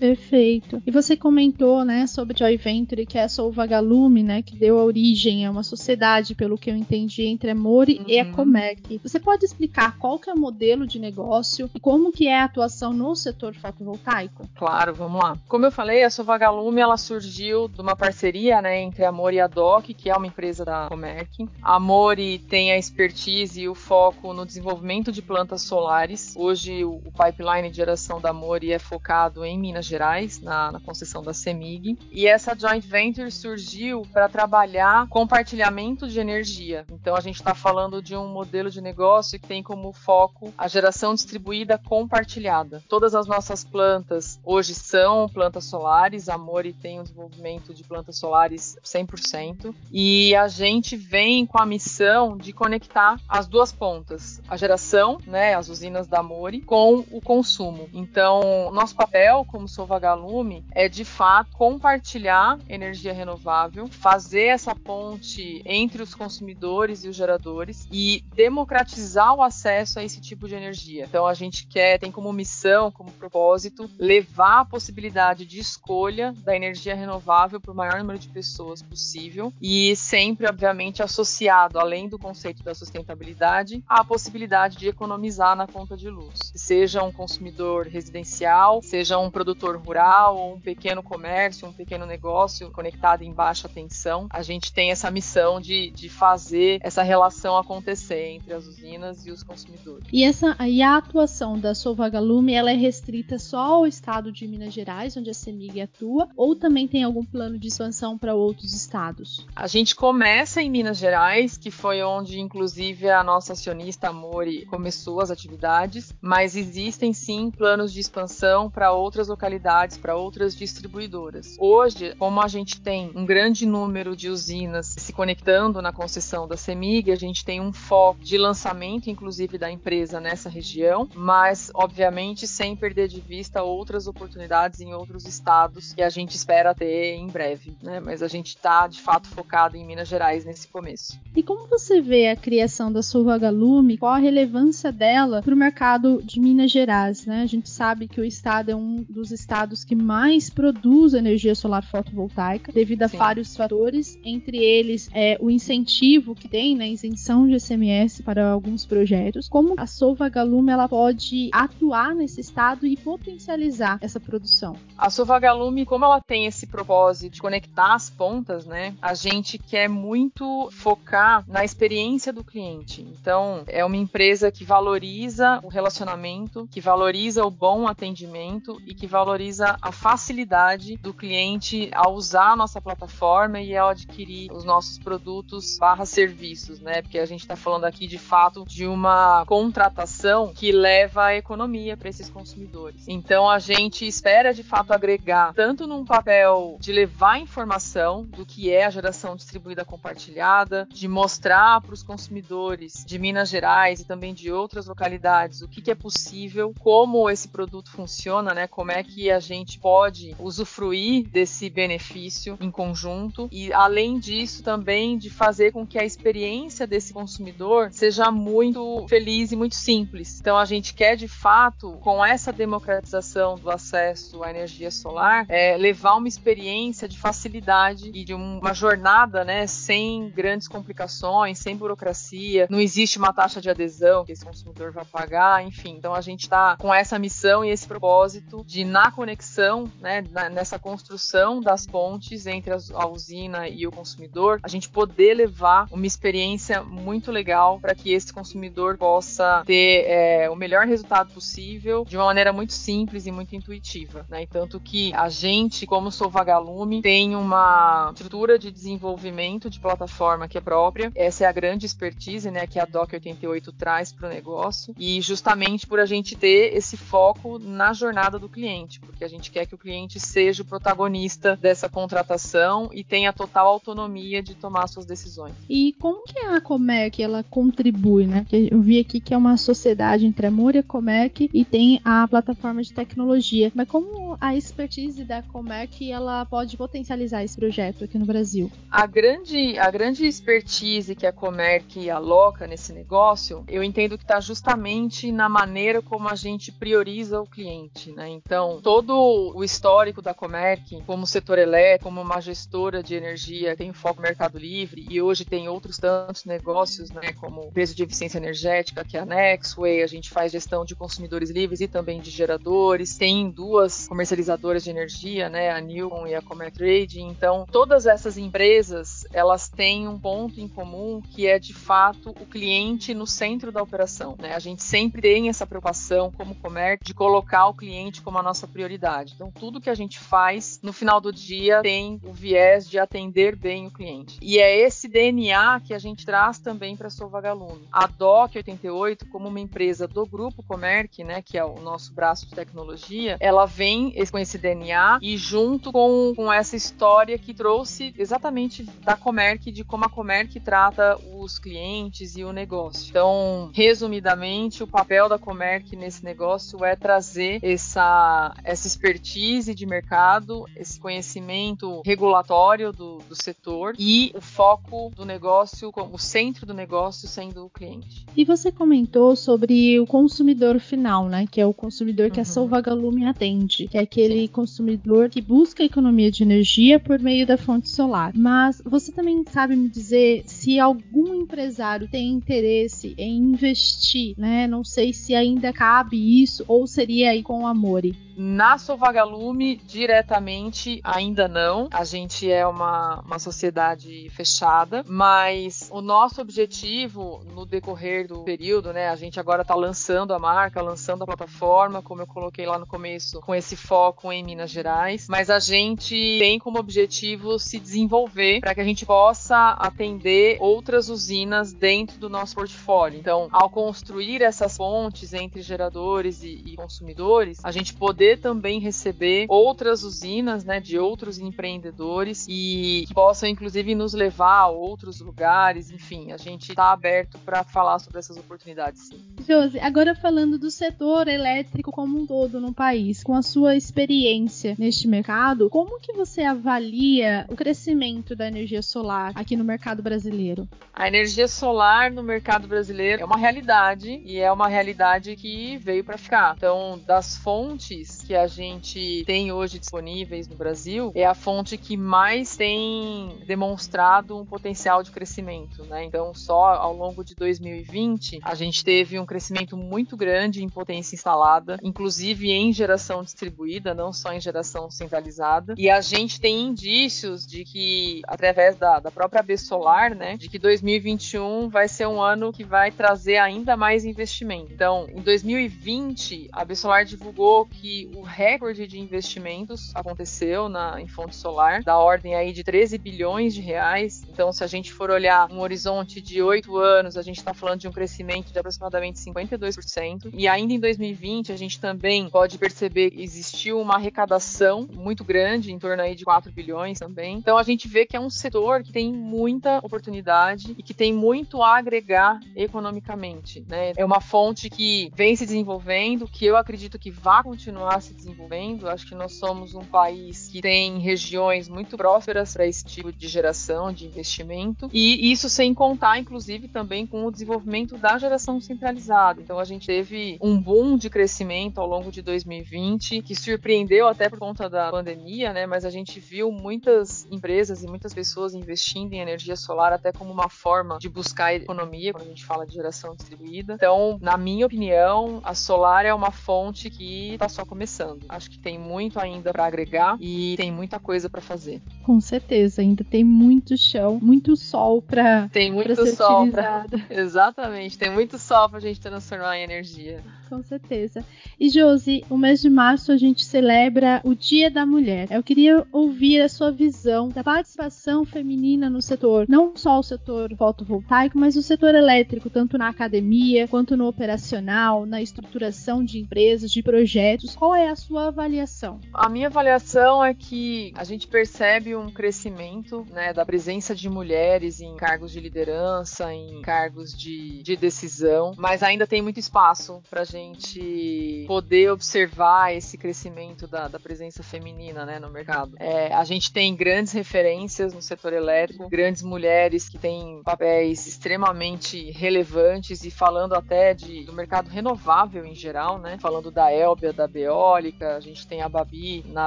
Perfeito. 0.05 0.83
E 0.87 0.91
você 0.91 1.17
comentou, 1.17 1.83
né, 1.83 2.07
sobre 2.07 2.37
Joy 2.37 2.59
Venture, 2.59 3.07
que 3.07 3.17
é 3.17 3.23
a 3.23 3.29
Solvagalume, 3.29 4.23
né, 4.23 4.43
que 4.43 4.55
deu 4.55 4.77
origem 4.77 5.47
a 5.47 5.51
uma 5.51 5.63
sociedade, 5.63 6.35
pelo 6.35 6.59
que 6.59 6.71
eu 6.71 6.77
entendi, 6.77 7.23
entre 7.23 7.51
a 7.51 7.55
Mori 7.55 8.01
uhum. 8.01 8.05
e 8.07 8.21
a 8.21 8.31
Comec. 8.31 9.01
Você 9.03 9.19
pode 9.19 9.47
explicar 9.47 9.97
qual 9.97 10.19
que 10.19 10.29
é 10.29 10.35
o 10.35 10.39
modelo 10.39 10.87
de 10.87 10.99
negócio 10.99 11.71
e 11.75 11.81
como 11.81 12.13
que 12.13 12.29
é 12.29 12.39
a 12.39 12.45
atuação 12.45 12.93
no 12.93 13.17
setor 13.17 13.55
fotovoltaico? 13.55 14.47
Claro, 14.55 14.95
vamos 14.95 15.23
lá. 15.23 15.39
Como 15.49 15.65
eu 15.65 15.73
falei, 15.73 16.05
a 16.05 16.11
Solvagalume, 16.11 16.83
ela 16.83 16.99
surgiu 16.99 17.67
de 17.67 17.81
uma 17.81 17.97
parceria, 17.97 18.61
né, 18.61 18.83
entre 18.83 19.07
a 19.07 19.13
Mori 19.13 19.37
e 19.37 19.41
a 19.41 19.47
DOC, 19.47 19.95
que 19.95 20.11
é 20.11 20.15
uma 20.15 20.27
empresa 20.27 20.67
da 20.67 20.87
Comec. 20.91 21.49
A 21.63 21.81
Mori 21.81 22.41
tem 22.41 22.73
a 22.73 22.77
expertise 22.77 23.63
e 23.63 23.69
o 23.71 23.75
foco 23.75 24.35
no 24.35 24.45
desenvolvimento 24.45 25.11
de 25.11 25.23
plantas 25.23 25.63
solares. 25.63 26.35
Hoje, 26.37 26.85
o 26.85 27.01
pipeline 27.13 27.71
de 27.71 27.77
geração 27.79 28.21
da 28.21 28.35
Mori 28.35 28.71
é 28.71 28.79
focado 28.79 29.43
em 29.47 29.59
Minas 29.59 29.87
Gerais, 29.87 29.94
na, 30.41 30.73
na 30.73 30.81
concessão 30.81 31.23
da 31.23 31.33
CEMIG. 31.33 31.99
E 32.11 32.27
essa 32.27 32.55
joint 32.55 32.87
venture 32.87 33.31
surgiu 33.31 34.03
para 34.13 34.29
trabalhar 34.29 35.09
compartilhamento 35.09 36.09
de 36.09 36.21
energia. 36.21 36.85
Então 36.91 37.17
a 37.17 37.21
gente 37.21 37.37
está 37.37 37.55
falando 37.55 38.03
de 38.03 38.17
um 38.17 38.29
modelo 38.29 38.71
de 38.71 38.81
negócio 38.81 39.39
que 39.39 39.47
tem 39.47 39.63
como 39.63 39.93
foco 39.93 40.53
a 40.57 40.69
geração 40.69 41.15
distribuída 41.15 41.79
compartilhada. 41.79 42.83
Todas 42.89 43.15
as 43.15 43.27
nossas 43.27 43.65
plantas 43.65 44.41
hoje 44.45 44.75
são 44.75 45.29
plantas 45.29 45.65
solares, 45.65 46.29
a 46.29 46.39
Mori 46.39 46.73
tem 46.73 47.01
um 47.01 47.03
desenvolvimento 47.03 47.73
de 47.75 47.85
plantas 47.85 48.19
solares 48.19 48.77
100%, 48.85 49.75
e 49.93 50.35
a 50.35 50.49
gente 50.49 50.97
vem 50.97 51.47
com 51.47 51.61
a 51.61 51.67
missão 51.67 52.37
de 52.37 52.53
conectar 52.53 53.21
as 53.29 53.47
duas 53.47 53.73
pontas, 53.73 54.41
a 54.49 54.57
geração, 54.57 55.19
né, 55.27 55.55
as 55.55 55.69
usinas 55.69 56.07
da 56.07 56.23
Mori, 56.23 56.61
com 56.61 57.05
o 57.11 57.21
consumo. 57.21 57.89
Então, 57.93 58.71
nosso 58.73 58.95
papel 58.95 59.45
como 59.49 59.69
Solvagalume 59.85 60.65
é 60.71 60.89
de 60.89 61.05
fato 61.05 61.51
compartilhar 61.53 62.59
energia 62.69 63.13
renovável, 63.13 63.87
fazer 63.87 64.45
essa 64.45 64.75
ponte 64.75 65.63
entre 65.67 66.03
os 66.03 66.15
consumidores 66.15 67.05
e 67.05 67.09
os 67.09 67.15
geradores 67.15 67.87
e 67.93 68.25
democratizar 68.35 69.35
o 69.35 69.43
acesso 69.43 69.99
a 69.99 70.05
esse 70.05 70.23
tipo 70.23 70.49
de 70.49 70.55
energia. 70.55 71.05
Então 71.05 71.27
a 71.27 71.35
gente 71.35 71.67
quer, 71.67 71.99
tem 71.99 72.11
como 72.11 72.33
missão, 72.33 72.91
como 72.91 73.11
propósito, 73.13 73.91
levar 73.99 74.61
a 74.61 74.65
possibilidade 74.65 75.45
de 75.45 75.61
escolha 75.61 76.33
da 76.39 76.57
energia 76.57 76.95
renovável 76.95 77.61
para 77.61 77.73
o 77.73 77.77
maior 77.77 77.99
número 77.99 78.19
de 78.19 78.29
pessoas 78.29 78.81
possível 78.81 79.53
e 79.61 79.95
sempre, 79.97 80.47
obviamente, 80.47 81.03
associado, 81.03 81.79
além 81.79 82.09
do 82.09 82.19
conceito 82.19 82.63
da 82.63 82.75
sustentabilidade, 82.75 83.85
a 83.87 84.03
possibilidade 84.03 84.79
de 84.79 84.89
economizar 84.89 85.55
na 85.55 85.67
conta 85.67 85.95
de 85.95 86.09
luz. 86.09 86.53
Seja 86.55 87.03
um 87.03 87.13
consumidor 87.13 87.87
residencial, 87.87 88.81
seja 88.83 89.19
um 89.19 89.31
produtor 89.31 89.64
rural 89.73 90.37
ou 90.37 90.55
um 90.55 90.61
pequeno 90.61 91.03
comércio, 91.03 91.69
um 91.69 91.73
pequeno 91.73 92.07
negócio 92.07 92.71
conectado 92.71 93.23
em 93.23 93.33
baixa 93.33 93.69
tensão, 93.69 94.27
a 94.31 94.43
gente 94.43 94.73
tem 94.73 94.91
essa 94.91 95.11
missão 95.11 95.61
de, 95.61 95.91
de 95.91 96.09
fazer 96.09 96.79
essa 96.83 97.03
relação 97.03 97.57
acontecer 97.57 98.31
entre 98.31 98.53
as 98.53 98.67
usinas 98.67 99.27
e 99.27 99.31
os 99.31 99.43
consumidores. 99.43 100.07
E, 100.13 100.25
essa, 100.25 100.57
e 100.67 100.83
a 100.83 100.97
atuação 100.97 101.59
da 101.59 101.75
Solvagalume 101.75 102.53
ela 102.53 102.71
é 102.71 102.75
restrita 102.75 103.39
só 103.39 103.59
ao 103.59 103.87
estado 103.87 104.31
de 104.31 104.47
Minas 104.47 104.73
Gerais, 104.73 105.17
onde 105.17 105.31
a 105.31 105.35
CEMIG 105.35 105.81
atua, 105.81 106.29
ou 106.37 106.55
também 106.55 106.87
tem 106.87 107.03
algum 107.03 107.25
plano 107.25 107.59
de 107.59 107.69
expansão 107.69 108.17
para 108.19 108.35
outros 108.35 108.73
estados? 108.75 109.47
A 109.55 109.67
gente 109.67 109.95
começa 109.95 110.63
em 110.63 110.71
Minas 110.71 110.99
Gerais, 110.99 111.57
que 111.57 111.71
foi 111.71 112.03
onde, 112.03 112.41
inclusive, 112.41 113.11
a 113.11 113.23
nossa 113.23 113.53
acionista 113.53 114.09
Amori 114.09 114.67
começou 114.67 115.21
as 115.21 115.31
atividades, 115.31 116.13
mas 116.21 116.57
existem 116.57 117.13
sim 117.13 117.51
planos 117.51 117.93
de 117.93 118.01
expansão 118.01 118.71
para 118.71 118.93
outras 118.93 119.29
localidades, 119.29 119.54
para 120.01 120.17
outras 120.17 120.55
distribuidoras. 120.57 121.57
Hoje, 121.59 122.15
como 122.19 122.41
a 122.41 122.49
gente 122.49 122.81
tem 122.81 123.11
um 123.15 123.25
grande 123.25 123.67
número 123.67 124.15
de 124.17 124.29
usinas 124.29 124.95
se 124.99 125.13
conectando 125.13 125.81
na 125.81 125.93
concessão 125.93 126.47
da 126.47 126.57
CEMIG, 126.57 127.11
a 127.11 127.17
gente 127.17 127.45
tem 127.45 127.61
um 127.61 127.73
foco 127.73 128.21
de 128.21 128.37
lançamento, 128.37 129.09
inclusive, 129.09 129.57
da 129.57 129.71
empresa 129.71 130.21
nessa 130.21 130.49
região, 130.49 131.09
mas, 131.15 131.71
obviamente, 131.75 132.47
sem 132.47 132.77
perder 132.77 133.09
de 133.09 133.21
vista 133.21 133.63
outras 133.63 134.07
oportunidades 134.07 134.81
em 134.81 134.93
outros 134.93 135.25
estados 135.27 135.93
que 135.95 136.03
a 136.03 136.11
gente 136.11 136.35
espera 136.35 136.75
ter 136.75 137.15
em 137.15 137.29
breve, 137.29 137.77
né? 137.83 138.01
Mas 138.01 138.23
a 138.23 138.29
gente 138.29 138.49
está, 138.49 138.87
de 138.87 139.01
fato, 139.01 139.29
focado 139.29 139.77
em 139.77 139.85
Minas 139.85 140.09
Gerais 140.09 140.45
nesse 140.45 140.69
começo. 140.69 141.19
E 141.35 141.43
como 141.43 141.67
você 141.67 142.01
vê 142.01 142.29
a 142.29 142.37
criação 142.37 142.93
da 142.93 143.03
Sulvagalume? 143.03 143.97
Qual 143.97 144.13
a 144.13 144.19
relevância 144.19 144.93
dela 144.93 145.43
para 145.43 145.55
o 145.55 145.57
mercado 145.57 146.23
de 146.23 146.41
Minas 146.41 146.71
Gerais, 146.71 147.25
né? 147.27 147.43
A 147.43 147.47
gente 147.47 147.69
sabe 147.69 148.09
que 148.09 148.21
o 148.21 148.25
estado 148.25 148.71
é 148.71 148.77
um 148.77 149.05
dos 149.09 149.31
estados 149.31 149.44
que 149.85 149.95
mais 149.95 150.51
produz 150.51 151.15
energia 151.15 151.55
solar 151.55 151.85
fotovoltaica, 151.85 152.73
devido 152.73 153.03
a 153.03 153.09
Sim. 153.09 153.17
vários 153.17 153.57
fatores, 153.57 154.19
entre 154.25 154.59
eles 154.59 155.09
é, 155.13 155.37
o 155.41 155.51
incentivo 155.51 156.35
que 156.35 156.49
tem, 156.49 156.77
né, 156.77 156.89
isenção 156.89 157.47
de 157.47 157.59
SMS 157.59 158.23
para 158.23 158.51
alguns 158.51 158.85
projetos. 158.87 159.49
Como 159.49 159.75
a 159.77 159.87
Solvagalume 159.87 160.73
ela 160.73 160.89
pode 160.89 161.51
atuar 161.53 162.15
nesse 162.15 162.41
estado 162.41 162.87
e 162.87 162.97
potencializar 162.97 163.99
essa 164.01 164.19
produção? 164.19 164.77
A 164.97 165.11
Solvagalume, 165.11 165.85
como 165.85 166.05
ela 166.05 166.21
tem 166.21 166.47
esse 166.47 166.67
propósito 166.67 167.35
de 167.35 167.41
conectar 167.41 167.95
as 167.95 168.11
pontas, 168.11 168.67
né, 168.67 168.95
a 169.01 169.15
gente 169.15 169.59
quer 169.59 169.89
muito 169.89 170.69
focar 170.73 171.45
na 171.47 171.65
experiência 171.65 172.33
do 172.33 172.43
cliente. 172.43 173.03
Então, 173.03 173.63
é 173.67 173.85
uma 173.85 173.97
empresa 173.97 174.51
que 174.51 174.65
valoriza 174.65 175.61
o 175.63 175.69
relacionamento, 175.69 176.69
que 176.71 176.81
valoriza 176.81 177.45
o 177.45 177.51
bom 177.51 177.87
atendimento 177.87 178.81
e 178.87 178.95
que 178.95 179.07
valoriza 179.07 179.34
a 179.83 179.93
facilidade 179.93 180.97
do 180.97 181.13
cliente 181.13 181.91
ao 181.93 182.15
usar 182.15 182.53
a 182.53 182.57
nossa 182.57 182.81
plataforma 182.81 183.61
e 183.61 183.77
ao 183.77 183.89
adquirir 183.89 184.53
os 184.53 184.65
nossos 184.65 184.99
produtos 184.99 185.79
barra 185.79 186.07
serviços, 186.07 186.81
né? 186.81 187.03
Porque 187.03 187.19
a 187.19 187.27
gente 187.27 187.41
está 187.41 187.57
falando 187.57 187.85
aqui 187.85 188.07
de 188.07 188.19
fato 188.19 188.65
de 188.67 188.87
uma 188.87 189.45
contratação 189.47 190.53
que 190.55 190.73
leva 190.73 191.27
a 191.27 191.37
economia 191.37 191.97
para 191.97 192.09
esses 192.09 192.29
consumidores. 192.29 193.07
Então 193.09 193.49
a 193.49 193.59
gente 193.59 194.07
espera 194.07 194.53
de 194.53 194.63
fato 194.63 194.93
agregar 194.93 195.53
tanto 195.55 195.87
num 195.87 196.05
papel 196.05 196.77
de 196.81 196.93
levar 196.93 197.39
informação 197.39 198.25
do 198.25 198.47
que 198.47 198.71
é 198.71 198.85
a 198.85 198.91
geração 198.91 199.37
distribuída 199.37 199.85
compartilhada, 199.85 200.87
de 200.91 201.09
mostrar 201.09 201.81
para 201.81 201.95
os 201.95 202.03
consumidores 202.03 203.05
de 203.07 203.19
Minas 203.19 203.49
Gerais 203.49 204.01
e 204.01 204.05
também 204.05 204.35
de 204.35 204.51
outras 204.53 204.87
localidades 204.87 205.63
o 205.63 205.69
que, 205.69 205.81
que 205.81 205.91
é 205.91 205.95
possível, 205.95 206.75
como 206.81 207.29
esse 207.31 207.49
produto 207.49 207.91
funciona, 207.91 208.55
né? 208.55 208.67
Como 208.67 208.91
é 208.91 209.03
que 209.03 209.24
a 209.31 209.41
gente 209.41 209.79
pode 209.79 210.35
usufruir 210.39 211.29
desse 211.29 211.69
benefício 211.71 212.57
em 212.61 212.71
conjunto 212.71 213.49
e 213.51 213.73
além 213.73 214.19
disso 214.19 214.63
também 214.63 215.17
de 215.19 215.31
fazer 215.31 215.73
com 215.73 215.87
que 215.87 215.99
a 215.99 216.05
experiência 216.05 216.87
desse 216.87 217.13
consumidor 217.13 217.91
seja 217.93 218.31
muito 218.31 219.07
feliz 219.09 219.53
e 219.53 219.57
muito 219.57 219.75
simples. 219.75 220.39
Então 220.41 220.57
a 220.57 220.65
gente 220.65 220.95
quer 220.95 221.17
de 221.17 221.29
fato 221.29 221.93
com 222.03 222.25
essa 222.25 222.53
democratização 222.53 223.57
do 223.57 223.71
acesso 223.71 224.43
à 224.43 224.51
energia 224.51 224.91
solar 224.91 225.47
é, 225.49 225.77
levar 225.77 226.15
uma 226.15 226.29
experiência 226.29 227.09
de 227.09 227.19
facilidade 227.19 228.11
e 228.15 228.25
de 228.25 228.35
uma 228.35 228.75
jornada, 228.75 229.45
né, 229.45 229.67
sem 229.67 230.31
grandes 230.31 230.69
complicações, 230.69 231.59
sem 231.59 231.77
burocracia. 231.77 232.67
Não 232.71 232.81
existe 232.81 233.19
uma 233.19 233.33
taxa 233.33 233.61
de 233.61 233.71
adesão 233.71 234.25
que 234.25 234.33
esse 234.33 234.45
consumidor 234.45 234.93
vai 234.93 235.05
pagar, 235.05 235.65
enfim. 235.65 235.95
Então 235.97 236.15
a 236.15 236.21
gente 236.21 236.43
está 236.43 236.77
com 236.77 236.93
essa 236.93 237.19
missão 237.19 237.65
e 237.65 237.71
esse 237.71 237.87
propósito 237.87 238.65
de 238.67 238.85
na 238.85 239.11
conexão, 239.15 239.91
né, 240.01 240.25
nessa 240.53 240.79
construção 240.79 241.61
das 241.61 241.87
pontes 241.87 242.47
entre 242.47 242.73
a, 242.73 242.79
a 242.95 243.07
usina 243.07 243.69
e 243.69 243.87
o 243.87 243.93
consumidor, 243.93 244.61
a 244.63 244.69
gente 244.69 244.89
poder 244.89 245.35
levar 245.35 245.87
uma 245.91 246.07
experiência 246.07 246.83
muito 246.83 247.31
legal 247.31 247.79
para 247.81 247.95
que 247.95 248.13
esse 248.13 248.33
consumidor 248.33 248.99
possa 248.99 249.63
ter 249.67 250.05
é, 250.07 250.51
o 250.51 250.57
melhor 250.57 250.87
resultado 250.87 251.33
possível 251.33 252.05
de 252.05 252.17
uma 252.17 252.27
maneira 252.27 252.53
muito 252.53 252.73
simples 252.73 253.27
e 253.27 253.33
muito 253.33 253.55
intuitiva. 253.55 254.27
Né? 254.29 254.43
E 254.43 254.47
tanto 254.47 254.81
que 254.81 255.13
a 255.15 255.29
gente, 255.29 255.87
como 255.87 256.11
sou 256.11 256.29
Vagalume, 256.29 257.03
tem 257.03 257.37
uma 257.37 258.11
estrutura 258.13 258.59
de 258.59 258.71
desenvolvimento 258.71 259.71
de 259.71 259.81
plataforma 259.81 260.49
que 260.49 260.59
é 260.59 260.61
própria. 260.61 261.13
Essa 261.15 261.45
é 261.45 261.47
a 261.47 261.53
grande 261.53 261.87
expertise 261.87 262.51
né, 262.51 262.67
que 262.67 262.79
a 262.79 262.85
Doc 262.85 263.13
88 263.13 263.73
traz 263.73 264.13
para 264.13 264.29
o 264.29 264.33
negócio. 264.33 264.95
E 264.99 265.21
justamente 265.21 265.87
por 265.87 266.01
a 266.01 266.07
gente 266.07 266.37
ter 266.37 266.75
esse 266.77 266.97
foco 266.97 267.59
na 267.59 267.93
jornada 267.93 268.39
do 268.39 268.49
cliente, 268.49 269.01
porque 269.05 269.25
a 269.25 269.29
gente 269.29 269.51
quer 269.51 269.67
que 269.67 269.75
o 269.75 269.79
cliente 269.79 270.19
seja 270.19 270.63
o 270.63 270.67
protagonista 270.67 271.57
dessa 271.57 271.89
contratação 271.89 272.91
e 272.93 273.05
tenha 273.05 273.33
total 273.33 273.67
autonomia 273.67 274.43
de 274.43 274.55
tomar 274.55 274.87
suas 274.87 275.07
decisões. 275.07 275.55
E 275.69 275.95
como 276.01 276.25
que 276.25 276.39
a 276.39 276.61
Comerc 276.61 277.23
ela 277.23 277.43
contribui, 277.43 278.27
né? 278.27 278.41
Porque 278.41 278.69
eu 278.71 278.81
vi 278.81 278.99
aqui 278.99 279.21
que 279.21 279.35
é 279.35 279.37
uma 279.37 279.57
sociedade 279.57 280.27
entre 280.27 280.47
a 280.47 280.51
Moura 280.51 280.79
e 280.79 280.81
a 280.81 280.83
Comerc 280.83 281.51
e 281.53 281.65
tem 281.65 282.01
a 282.05 282.27
plataforma 282.29 282.83
de 282.83 282.93
tecnologia. 282.93 283.71
Mas 283.75 283.89
como 283.89 284.37
a 284.41 284.57
expertise 284.57 285.25
da 285.25 285.43
Comerc 285.43 286.11
ela 286.11 286.45
pode 286.47 286.77
potencializar 286.77 287.43
esse 287.45 287.57
projeto 287.57 288.05
aqui 288.05 288.19
no 288.19 288.27
Brasil? 288.27 288.71
A 288.91 289.07
grande, 289.07 289.79
a 289.79 289.91
grande 289.91 290.27
expertise 290.27 291.15
que 291.15 291.27
a 291.27 291.33
Comerc 291.33 292.09
aloca 292.11 292.67
nesse 292.67 292.93
negócio, 292.93 293.65
eu 293.69 293.83
entendo 293.83 294.17
que 294.17 294.25
está 294.25 294.41
justamente 294.41 295.33
na 295.33 295.49
maneira 295.49 296.01
como 296.01 296.29
a 296.29 296.35
gente 296.35 296.71
prioriza 296.73 297.41
o 297.41 297.47
cliente, 297.47 298.13
né? 298.13 298.29
Então, 298.29 298.81
todo 298.83 298.94
o 299.03 299.65
histórico 299.65 300.23
da 300.23 300.35
Comerc, 300.35 301.03
como 301.07 301.27
setor 301.27 301.59
elétrico, 301.59 302.05
como 302.05 302.21
uma 302.21 302.41
gestora 302.41 303.03
de 303.03 303.15
energia, 303.15 303.77
tem 303.77 303.93
foco 303.93 304.17
no 304.17 304.23
Mercado 304.23 304.59
Livre 304.59 305.07
e 305.09 305.21
hoje 305.21 305.45
tem 305.45 305.69
outros 305.69 305.99
tantos 305.99 306.45
negócios, 306.45 307.11
né? 307.11 307.33
Como 307.33 307.65
empresa 307.65 307.95
de 307.95 308.03
eficiência 308.03 308.39
energética, 308.39 309.05
que 309.05 309.17
é 309.17 309.21
a 309.21 309.25
Nextway, 309.25 310.03
a 310.03 310.07
gente 310.07 310.31
faz 310.31 310.53
gestão 310.53 310.85
de 310.85 310.95
consumidores 310.95 311.51
livres 311.51 311.81
e 311.81 311.89
também 311.89 312.21
de 312.21 312.31
geradores. 312.31 313.17
Tem 313.17 313.51
duas 313.51 314.07
comercializadoras 314.07 314.85
de 314.85 314.91
energia, 314.91 315.49
né? 315.49 315.71
A 315.71 315.81
Newcom 315.81 316.27
e 316.27 316.35
a 316.35 316.43
Comerc 316.43 316.77
Trading. 316.77 317.29
Então, 317.29 317.67
todas 317.71 318.07
essas 318.07 318.37
empresas, 318.37 319.27
elas 319.33 319.69
têm 319.69 320.07
um 320.07 320.19
ponto 320.19 320.61
em 320.61 320.69
comum 320.69 321.21
que 321.21 321.47
é 321.47 321.59
de 321.59 321.73
fato 321.73 322.31
o 322.31 322.47
cliente 322.47 323.15
no 323.15 323.27
centro 323.27 323.73
da 323.73 323.83
operação, 323.83 324.37
né? 324.39 324.55
A 324.55 324.59
gente 324.59 324.83
sempre 324.83 325.23
tem 325.23 325.49
essa 325.49 325.67
preocupação 325.67 326.31
como 326.31 326.55
comércio 326.55 327.05
de 327.05 327.15
colocar 327.15 327.67
o 327.67 327.75
cliente 327.75 328.21
como 328.21 328.39
a 328.39 328.43
nossa 328.43 328.67
prioridade. 328.75 329.35
Então, 329.37 329.53
tudo 329.53 329.81
que 329.81 329.89
a 329.89 329.95
gente 329.95 330.19
faz 330.19 330.81
no 330.83 330.93
final 330.93 331.21
do 331.21 331.33
dia 331.33 331.81
tem 331.81 332.21
o 332.25 332.33
viés 332.33 332.91
de 332.91 332.99
atender 332.99 333.55
bem 333.55 333.87
o 333.87 333.91
cliente. 333.91 334.37
E 334.43 334.59
é 334.59 334.77
esse 334.77 335.07
DNA 335.07 335.81
que 335.81 335.95
a 335.95 335.99
gente 335.99 336.27
traz 336.27 336.59
também 336.59 336.97
para 336.97 337.07
a 337.07 337.11
Solvagalume. 337.11 337.87
A 337.93 338.09
DOC 338.09 338.57
88, 338.57 339.29
como 339.29 339.49
uma 339.49 339.61
empresa 339.61 340.09
do 340.09 340.27
grupo 340.27 340.63
Comerc, 340.65 341.23
né, 341.23 341.41
que 341.41 341.57
é 341.57 341.65
o 341.65 341.81
nosso 341.81 342.13
braço 342.13 342.47
de 342.47 342.55
tecnologia, 342.55 343.37
ela 343.39 343.65
vem 343.65 344.13
com 344.31 344.39
esse 344.39 344.59
DNA 344.59 345.21
e 345.23 345.37
junto 345.37 345.93
com, 345.93 346.33
com 346.35 346.53
essa 346.53 346.75
história 346.75 347.39
que 347.39 347.55
trouxe 347.55 348.13
exatamente 348.19 348.83
da 349.05 349.17
Comerc, 349.17 349.71
de 349.71 349.85
como 349.85 350.05
a 350.05 350.09
Comerc 350.09 350.59
trata 350.59 351.17
os 351.37 351.59
clientes 351.59 352.37
e 352.37 352.43
o 352.43 352.53
negócio. 352.53 353.11
Então, 353.11 353.71
resumidamente, 353.73 354.83
o 354.83 354.87
papel 354.87 355.29
da 355.29 355.39
Comerc 355.39 355.95
nesse 355.95 356.25
negócio 356.25 356.85
é 356.85 356.97
trazer 356.97 357.61
essa, 357.63 358.55
essa 358.65 358.87
expertise 358.87 359.75
de 359.75 359.87
mercado, 359.87 360.67
esse 360.75 360.99
conhecimento 360.99 362.03
regulatório 362.05 362.93
do, 362.93 363.19
do 363.29 363.35
setor 363.35 363.95
e 363.99 364.33
o 364.35 364.41
foco 364.41 365.13
do 365.15 365.25
negócio, 365.25 365.93
o 366.11 366.19
centro 366.19 366.65
do 366.65 366.73
negócio 366.73 367.29
sendo 367.29 367.67
o 367.67 367.71
cliente. 367.71 368.25
E 368.37 368.45
você 368.45 368.73
comentou 368.73 369.37
sobre 369.37 370.01
o 370.01 370.07
consumidor 370.07 370.81
final, 370.81 371.29
né? 371.29 371.47
Que 371.51 371.61
é 371.61 371.67
o 371.67 371.75
consumidor 371.75 372.31
que 372.31 372.39
uhum. 372.39 372.43
a 372.43 372.45
Solvagalume 372.45 373.27
atende, 373.27 373.87
que 373.89 373.99
é 373.99 374.01
aquele 374.01 374.47
Sim. 374.47 374.49
consumidor 374.49 375.29
que 375.29 375.41
busca 375.41 375.85
economia 375.85 376.31
de 376.31 376.43
energia 376.43 376.99
por 376.99 377.19
meio 377.21 377.47
da 377.47 377.59
fonte 377.59 377.89
solar. 377.89 378.33
Mas 378.35 378.81
você 378.85 379.13
também 379.13 379.45
sabe 379.51 379.77
me 379.77 379.89
dizer 379.89 380.45
se 380.47 380.81
algum 380.81 381.35
empresário 381.35 382.09
tem 382.09 382.31
interesse 382.31 383.15
em 383.19 383.37
investir, 383.37 384.35
né? 384.39 384.67
Não 384.67 384.83
sei 384.83 385.13
se 385.13 385.35
ainda 385.35 385.73
cabe 385.73 386.43
isso 386.43 386.65
ou 386.67 386.87
seria 386.87 387.31
aí 387.31 387.43
com 387.43 387.63
o 387.63 387.67
Amore. 387.67 388.17
Na 388.55 388.79
Sovagalume, 388.79 389.75
diretamente, 389.75 391.01
ainda 391.03 391.49
não. 391.49 391.89
A 391.91 392.05
gente 392.05 392.49
é 392.49 392.65
uma, 392.65 393.21
uma 393.23 393.41
sociedade 393.41 394.31
fechada, 394.31 395.05
mas 395.09 395.89
o 395.91 396.01
nosso 396.01 396.41
objetivo 396.41 397.43
no 397.53 397.67
decorrer 397.67 398.29
do 398.29 398.45
período, 398.45 398.93
né? 398.93 399.09
A 399.09 399.17
gente 399.17 399.41
agora 399.41 399.63
está 399.63 399.75
lançando 399.75 400.33
a 400.33 400.39
marca, 400.39 400.81
lançando 400.81 401.23
a 401.23 401.27
plataforma, 401.27 402.01
como 402.01 402.23
eu 402.23 402.29
coloquei 402.29 402.65
lá 402.65 402.79
no 402.79 402.87
começo, 402.87 403.41
com 403.41 403.53
esse 403.53 403.75
foco 403.75 404.31
em 404.31 404.45
Minas 404.45 404.71
Gerais, 404.71 405.27
mas 405.29 405.51
a 405.51 405.59
gente 405.59 406.15
tem 406.39 406.57
como 406.57 406.79
objetivo 406.79 407.59
se 407.59 407.81
desenvolver 407.81 408.61
para 408.61 408.73
que 408.73 408.81
a 408.81 408.85
gente 408.85 409.05
possa 409.05 409.71
atender 409.71 410.59
outras 410.61 411.09
usinas 411.09 411.73
dentro 411.73 412.21
do 412.21 412.29
nosso 412.29 412.55
portfólio. 412.55 413.19
Então, 413.19 413.49
ao 413.51 413.69
construir 413.69 414.43
essas 414.43 414.77
pontes 414.79 415.35
entre 415.35 415.61
geradores 415.61 416.45
e, 416.45 416.63
e 416.65 416.77
consumidores, 416.77 417.59
a 417.65 417.73
gente 417.73 417.93
poder 417.95 418.44
também 418.45 418.79
receber 418.79 419.47
outras 419.49 420.03
usinas, 420.03 420.67
né, 420.67 420.79
de 420.79 420.99
outros 420.99 421.39
empreendedores 421.39 422.47
e 422.47 423.07
que 423.09 423.15
possam 423.15 423.49
inclusive 423.49 423.95
nos 423.95 424.13
levar 424.13 424.59
a 424.59 424.69
outros 424.69 425.19
lugares, 425.23 425.91
enfim, 425.91 426.31
a 426.31 426.37
gente 426.37 426.69
está 426.69 426.93
aberto 426.93 427.39
para 427.39 427.65
falar 427.65 427.99
sobre 428.01 428.19
essas 428.19 428.37
oportunidades. 428.37 429.09
Sim. 429.09 429.25
Josi, 429.49 429.81
agora 429.81 430.15
falando 430.15 430.59
do 430.59 430.71
setor 430.71 431.27
elétrico 431.27 431.91
como 431.91 432.21
um 432.21 432.27
todo 432.27 432.61
no 432.61 432.75
país, 432.75 433.23
com 433.23 433.35
a 433.35 433.41
sua 433.41 433.77
experiência 433.77 434.77
neste 434.79 435.09
mercado, 435.09 435.71
como 435.71 435.99
que 435.99 436.13
você 436.13 436.43
avalia 436.43 437.47
o 437.49 437.57
crescimento 437.57 438.37
da 438.37 438.47
energia 438.47 438.83
solar 438.83 439.33
aqui 439.35 439.57
no 439.57 439.65
mercado 439.65 440.03
brasileiro? 440.03 440.69
A 440.93 441.09
energia 441.09 441.49
solar 441.49 442.11
no 442.11 442.23
mercado 442.23 442.69
brasileiro 442.69 443.23
é 443.23 443.25
uma 443.25 443.39
realidade 443.39 444.21
e 444.23 444.39
é 444.39 444.53
uma 444.53 444.69
realidade 444.69 445.35
que 445.35 445.79
veio 445.79 446.05
para 446.05 446.19
ficar. 446.19 446.55
Então, 446.57 447.01
das 447.07 447.39
fontes 447.39 448.23
que 448.23 448.34
a 448.37 448.47
gente 448.47 449.25
tem 449.27 449.53
hoje 449.53 449.79
disponíveis 449.79 450.49
no 450.49 450.57
Brasil, 450.57 451.13
é 451.15 451.25
a 451.25 451.35
fonte 451.35 451.77
que 451.77 451.97
mais 451.97 452.57
tem 452.57 453.39
demonstrado 453.47 454.37
um 454.37 454.45
potencial 454.45 455.03
de 455.03 455.11
crescimento, 455.11 455.85
né? 455.85 456.05
Então, 456.05 456.35
só 456.35 456.75
ao 456.75 456.95
longo 456.95 457.25
de 457.25 457.35
2020, 457.35 458.41
a 458.43 458.55
gente 458.55 458.85
teve 458.85 459.19
um 459.19 459.27
crescimento 459.27 459.77
muito 459.77 460.17
grande 460.17 460.63
em 460.63 460.69
potência 460.69 461.15
instalada, 461.15 461.79
inclusive 461.83 462.51
em 462.51 462.73
geração 462.73 463.23
distribuída, 463.23 463.95
não 463.95 464.13
só 464.13 464.33
em 464.33 464.41
geração 464.41 464.91
centralizada. 464.91 465.75
E 465.77 465.89
a 465.89 466.01
gente 466.01 466.41
tem 466.41 466.63
indícios 466.63 467.47
de 467.47 467.65
que, 467.65 468.23
através 468.27 468.77
da, 468.77 468.99
da 468.99 469.11
própria 469.11 469.43
B 469.43 469.57
Solar, 469.57 470.15
né, 470.15 470.37
de 470.37 470.49
que 470.49 470.59
2021 470.59 471.69
vai 471.69 471.89
ser 471.89 472.07
um 472.07 472.21
ano 472.21 472.53
que 472.53 472.65
vai 472.65 472.91
trazer 472.91 473.37
ainda 473.37 473.77
mais 473.77 474.05
investimento. 474.05 474.73
Então, 474.73 475.07
em 475.09 475.21
2020, 475.21 476.49
a 476.53 476.65
B 476.65 476.75
Solar 476.75 477.05
divulgou 477.05 477.67
que 477.67 478.11
o 478.15 478.23
recorde 478.25 478.87
de 478.87 478.99
investimentos 478.99 479.93
aconteceu 479.95 480.69
na, 480.69 481.01
em 481.01 481.07
fonte 481.07 481.37
solar, 481.37 481.83
da 481.83 481.97
ordem 481.99 482.35
aí 482.35 482.53
de 482.53 482.65
13 482.65 482.99
bilhões 482.99 483.55
de 483.55 483.61
reais. 483.61 484.23
Então, 484.29 484.53
se 484.53 484.65
a 484.65 484.67
gente 484.67 484.93
for 484.93 485.11
olhar 485.11 485.51
um 485.51 485.61
horizonte 485.61 486.21
de 486.21 486.43
oito 486.43 486.77
anos, 486.77 487.17
a 487.17 487.23
gente 487.23 487.39
está 487.39 487.55
falando 487.55 487.81
de 487.81 487.89
um 487.89 487.93
crescimento 487.93 488.53
de 488.53 488.59
aproximadamente 488.59 489.19
52%. 489.21 490.31
E 490.33 490.49
ainda 490.49 490.73
em 490.73 490.81
2020, 490.81 491.53
a 491.53 491.57
gente 491.57 491.81
também 491.81 492.29
pode 492.29 492.59
perceber 492.59 493.11
que 493.11 493.23
existiu 493.23 493.81
uma 493.81 493.95
arrecadação 493.95 494.89
muito 494.93 495.25
grande, 495.25 495.73
em 495.73 495.79
torno 495.79 496.03
aí 496.03 496.15
de 496.15 496.25
4 496.25 496.51
bilhões 496.53 496.99
também. 496.99 497.37
Então, 497.37 497.59
a 497.59 497.63
gente 497.63 497.87
vê 497.89 498.07
que 498.07 498.17
é 498.17 498.21
um 498.21 498.31
setor 498.31 498.83
que 498.83 498.93
tem 498.93 499.13
muita 499.13 499.79
oportunidade 499.79 500.75
e 500.77 500.83
que 500.83 500.95
tem 500.95 501.13
muito 501.13 501.63
a 501.63 501.77
agregar 501.77 502.41
economicamente. 502.57 503.65
Né? 503.69 503.93
É 503.97 504.05
uma 504.05 504.21
fonte 504.21 504.69
que 504.71 505.11
vem 505.15 505.37
se 505.37 505.45
desenvolvendo, 505.45 506.27
que 506.27 506.45
eu 506.45 506.57
acredito 506.57 506.99
que 506.99 507.11
vai 507.11 507.43
continuar 507.43 507.65
continuar 507.75 508.01
se 508.15 508.25
desenvolvendo. 508.25 508.89
Acho 508.89 509.07
que 509.07 509.15
nós 509.15 509.33
somos 509.33 509.75
um 509.75 509.85
país 509.85 510.49
que 510.49 510.61
tem 510.61 510.99
regiões 510.99 511.69
muito 511.69 511.97
prósperas 511.97 512.55
para 512.55 512.67
esse 512.67 512.85
tipo 512.85 513.13
de 513.13 513.29
geração 513.29 513.93
de 513.93 514.07
investimento 514.07 514.89
e 514.93 515.31
isso 515.31 515.49
sem 515.49 515.75
contar, 515.75 516.19
inclusive, 516.19 516.69
também 516.69 517.07
com 517.07 517.27
o 517.27 517.31
desenvolvimento 517.31 517.99
da 517.99 518.17
geração 518.19 518.61
centralizada. 518.61 519.41
Então 519.41 519.59
a 519.59 519.65
gente 519.65 519.87
teve 519.87 520.39
um 520.41 520.61
boom 520.61 520.97
de 520.97 521.11
crescimento 521.11 521.81
ao 521.81 521.87
longo 521.87 522.11
de 522.11 522.23
2020 522.23 523.23
que 523.23 523.35
surpreendeu 523.35 524.07
até 524.07 524.29
por 524.29 524.39
conta 524.39 524.69
da 524.71 524.91
pandemia, 524.91 525.53
né? 525.53 525.67
Mas 525.67 525.85
a 525.85 525.91
gente 525.91 526.21
viu 526.21 526.53
muitas 526.53 527.27
empresas 527.31 527.83
e 527.83 527.87
muitas 527.87 528.15
pessoas 528.15 528.55
investindo 528.55 529.13
em 529.13 529.21
energia 529.21 529.57
solar 529.57 529.93
até 529.93 530.13
como 530.13 530.33
uma 530.33 530.49
forma 530.49 530.99
de 530.99 531.09
buscar 531.09 531.55
economia 531.55 532.13
quando 532.13 532.27
a 532.27 532.29
gente 532.29 532.45
fala 532.45 532.67
de 532.67 532.75
geração 532.75 533.15
distribuída. 533.15 533.75
Então, 533.75 534.19
na 534.21 534.37
minha 534.37 534.67
opinião, 534.67 535.41
a 535.43 535.55
solar 535.55 536.07
é 536.07 536.15
uma 536.15 536.31
fonte 536.31 536.91
que 536.91 537.35
está 537.35 537.49
só 537.49 537.65
começando 537.65 538.04
começando. 538.05 538.25
Acho 538.29 538.51
que 538.51 538.59
tem 538.59 538.79
muito 538.79 539.19
ainda 539.19 539.53
para 539.53 539.65
agregar 539.65 540.17
e 540.21 540.55
tem 540.57 540.71
muita 540.71 540.99
coisa 540.99 541.29
para 541.29 541.41
fazer. 541.41 541.81
Com 542.03 542.21
certeza, 542.21 542.83
ainda 542.83 543.03
tem 543.03 543.25
muito 543.25 543.77
chão, 543.77 544.19
muito 544.21 544.57
sol 544.57 545.01
para 545.01 545.49
Tem 545.49 545.73
muito 545.73 545.95
pra 545.95 546.07
sol 546.07 546.49
para 546.51 546.87
Exatamente, 547.11 547.99
tem 547.99 548.11
muito 548.11 548.39
sol 548.39 548.69
pra 548.69 548.81
gente 548.81 549.01
transformar 549.01 549.59
em 549.59 549.65
energia. 549.65 550.23
Com 550.49 550.63
certeza. 550.63 551.25
E 551.59 551.69
Josi, 551.69 552.25
o 552.29 552.37
mês 552.37 552.61
de 552.61 552.71
março 552.71 553.11
a 553.11 553.17
gente 553.17 553.45
celebra 553.45 554.21
o 554.23 554.35
Dia 554.35 554.71
da 554.71 554.85
Mulher. 554.85 555.29
Eu 555.31 555.43
queria 555.43 555.85
ouvir 555.91 556.41
a 556.41 556.49
sua 556.49 556.71
visão 556.71 557.29
da 557.29 557.43
participação 557.43 558.25
feminina 558.25 558.91
no 558.91 559.01
setor, 559.01 559.47
não 559.49 559.77
só 559.77 559.99
o 559.99 560.03
setor 560.03 560.55
fotovoltaico, 560.57 561.39
mas 561.39 561.57
o 561.57 561.63
setor 561.63 561.95
elétrico, 561.95 562.51
tanto 562.51 562.77
na 562.79 562.89
academia 562.89 563.67
quanto 563.67 563.97
no 563.97 564.07
operacional, 564.07 565.07
na 565.07 565.23
estruturação 565.23 566.05
de 566.05 566.19
empresas, 566.19 566.71
de 566.71 566.83
projetos. 566.83 567.57
Qual 567.57 567.75
é 567.75 567.84
a 567.89 567.97
sua 567.97 568.29
avaliação? 568.29 569.01
A 569.13 569.29
minha 569.29 569.49
avaliação 569.49 570.25
é 570.25 570.35
que 570.35 570.93
a 570.97 571.05
gente 571.05 571.27
percebe 571.27 571.95
um 571.95 572.11
crescimento 572.11 573.07
né, 573.11 573.33
da 573.33 573.45
presença 573.45 573.95
de 573.95 574.09
mulheres 574.09 574.81
em 574.81 574.97
cargos 574.97 575.33
de 575.33 575.41
liderança, 575.41 576.33
em 576.33 576.61
cargos 576.63 577.17
de, 577.17 577.63
de 577.63 577.77
decisão, 577.77 578.53
mas 578.57 578.83
ainda 578.83 579.07
tem 579.07 579.23
muito 579.23 579.39
espaço 579.39 580.03
para 580.09 580.23
a 580.23 580.25
gente 580.25 581.45
poder 581.47 581.91
observar 581.91 582.75
esse 582.75 582.97
crescimento 582.97 583.67
da, 583.67 583.89
da 583.89 583.99
presença 583.99 584.43
feminina 584.43 585.05
né, 585.05 585.19
no 585.19 585.31
mercado. 585.31 585.77
É, 585.79 586.13
a 586.13 586.25
gente 586.25 586.53
tem 586.53 586.75
grandes 586.75 587.13
referências 587.13 587.93
no 587.93 588.03
setor 588.03 588.33
elétrico, 588.33 588.89
grandes 588.89 589.23
mulheres 589.23 589.89
que 589.89 589.99
têm 589.99 590.43
papéis 590.45 591.07
extremamente 591.07 592.11
relevantes 592.11 593.05
e 593.05 593.11
falando 593.11 593.55
até 593.55 593.95
de, 593.95 594.25
do 594.25 594.33
mercado 594.33 594.69
renovável 594.69 595.45
em 595.45 595.55
geral, 595.55 595.99
né? 595.99 596.19
Falando 596.21 596.51
da 596.51 596.73
Elbia, 596.73 597.13
da 597.13 597.27
Beol, 597.27 597.74
a 597.75 598.21
gente 598.21 598.47
tem 598.47 598.63
a 598.63 598.69
Babi 598.69 599.25
na 599.29 599.47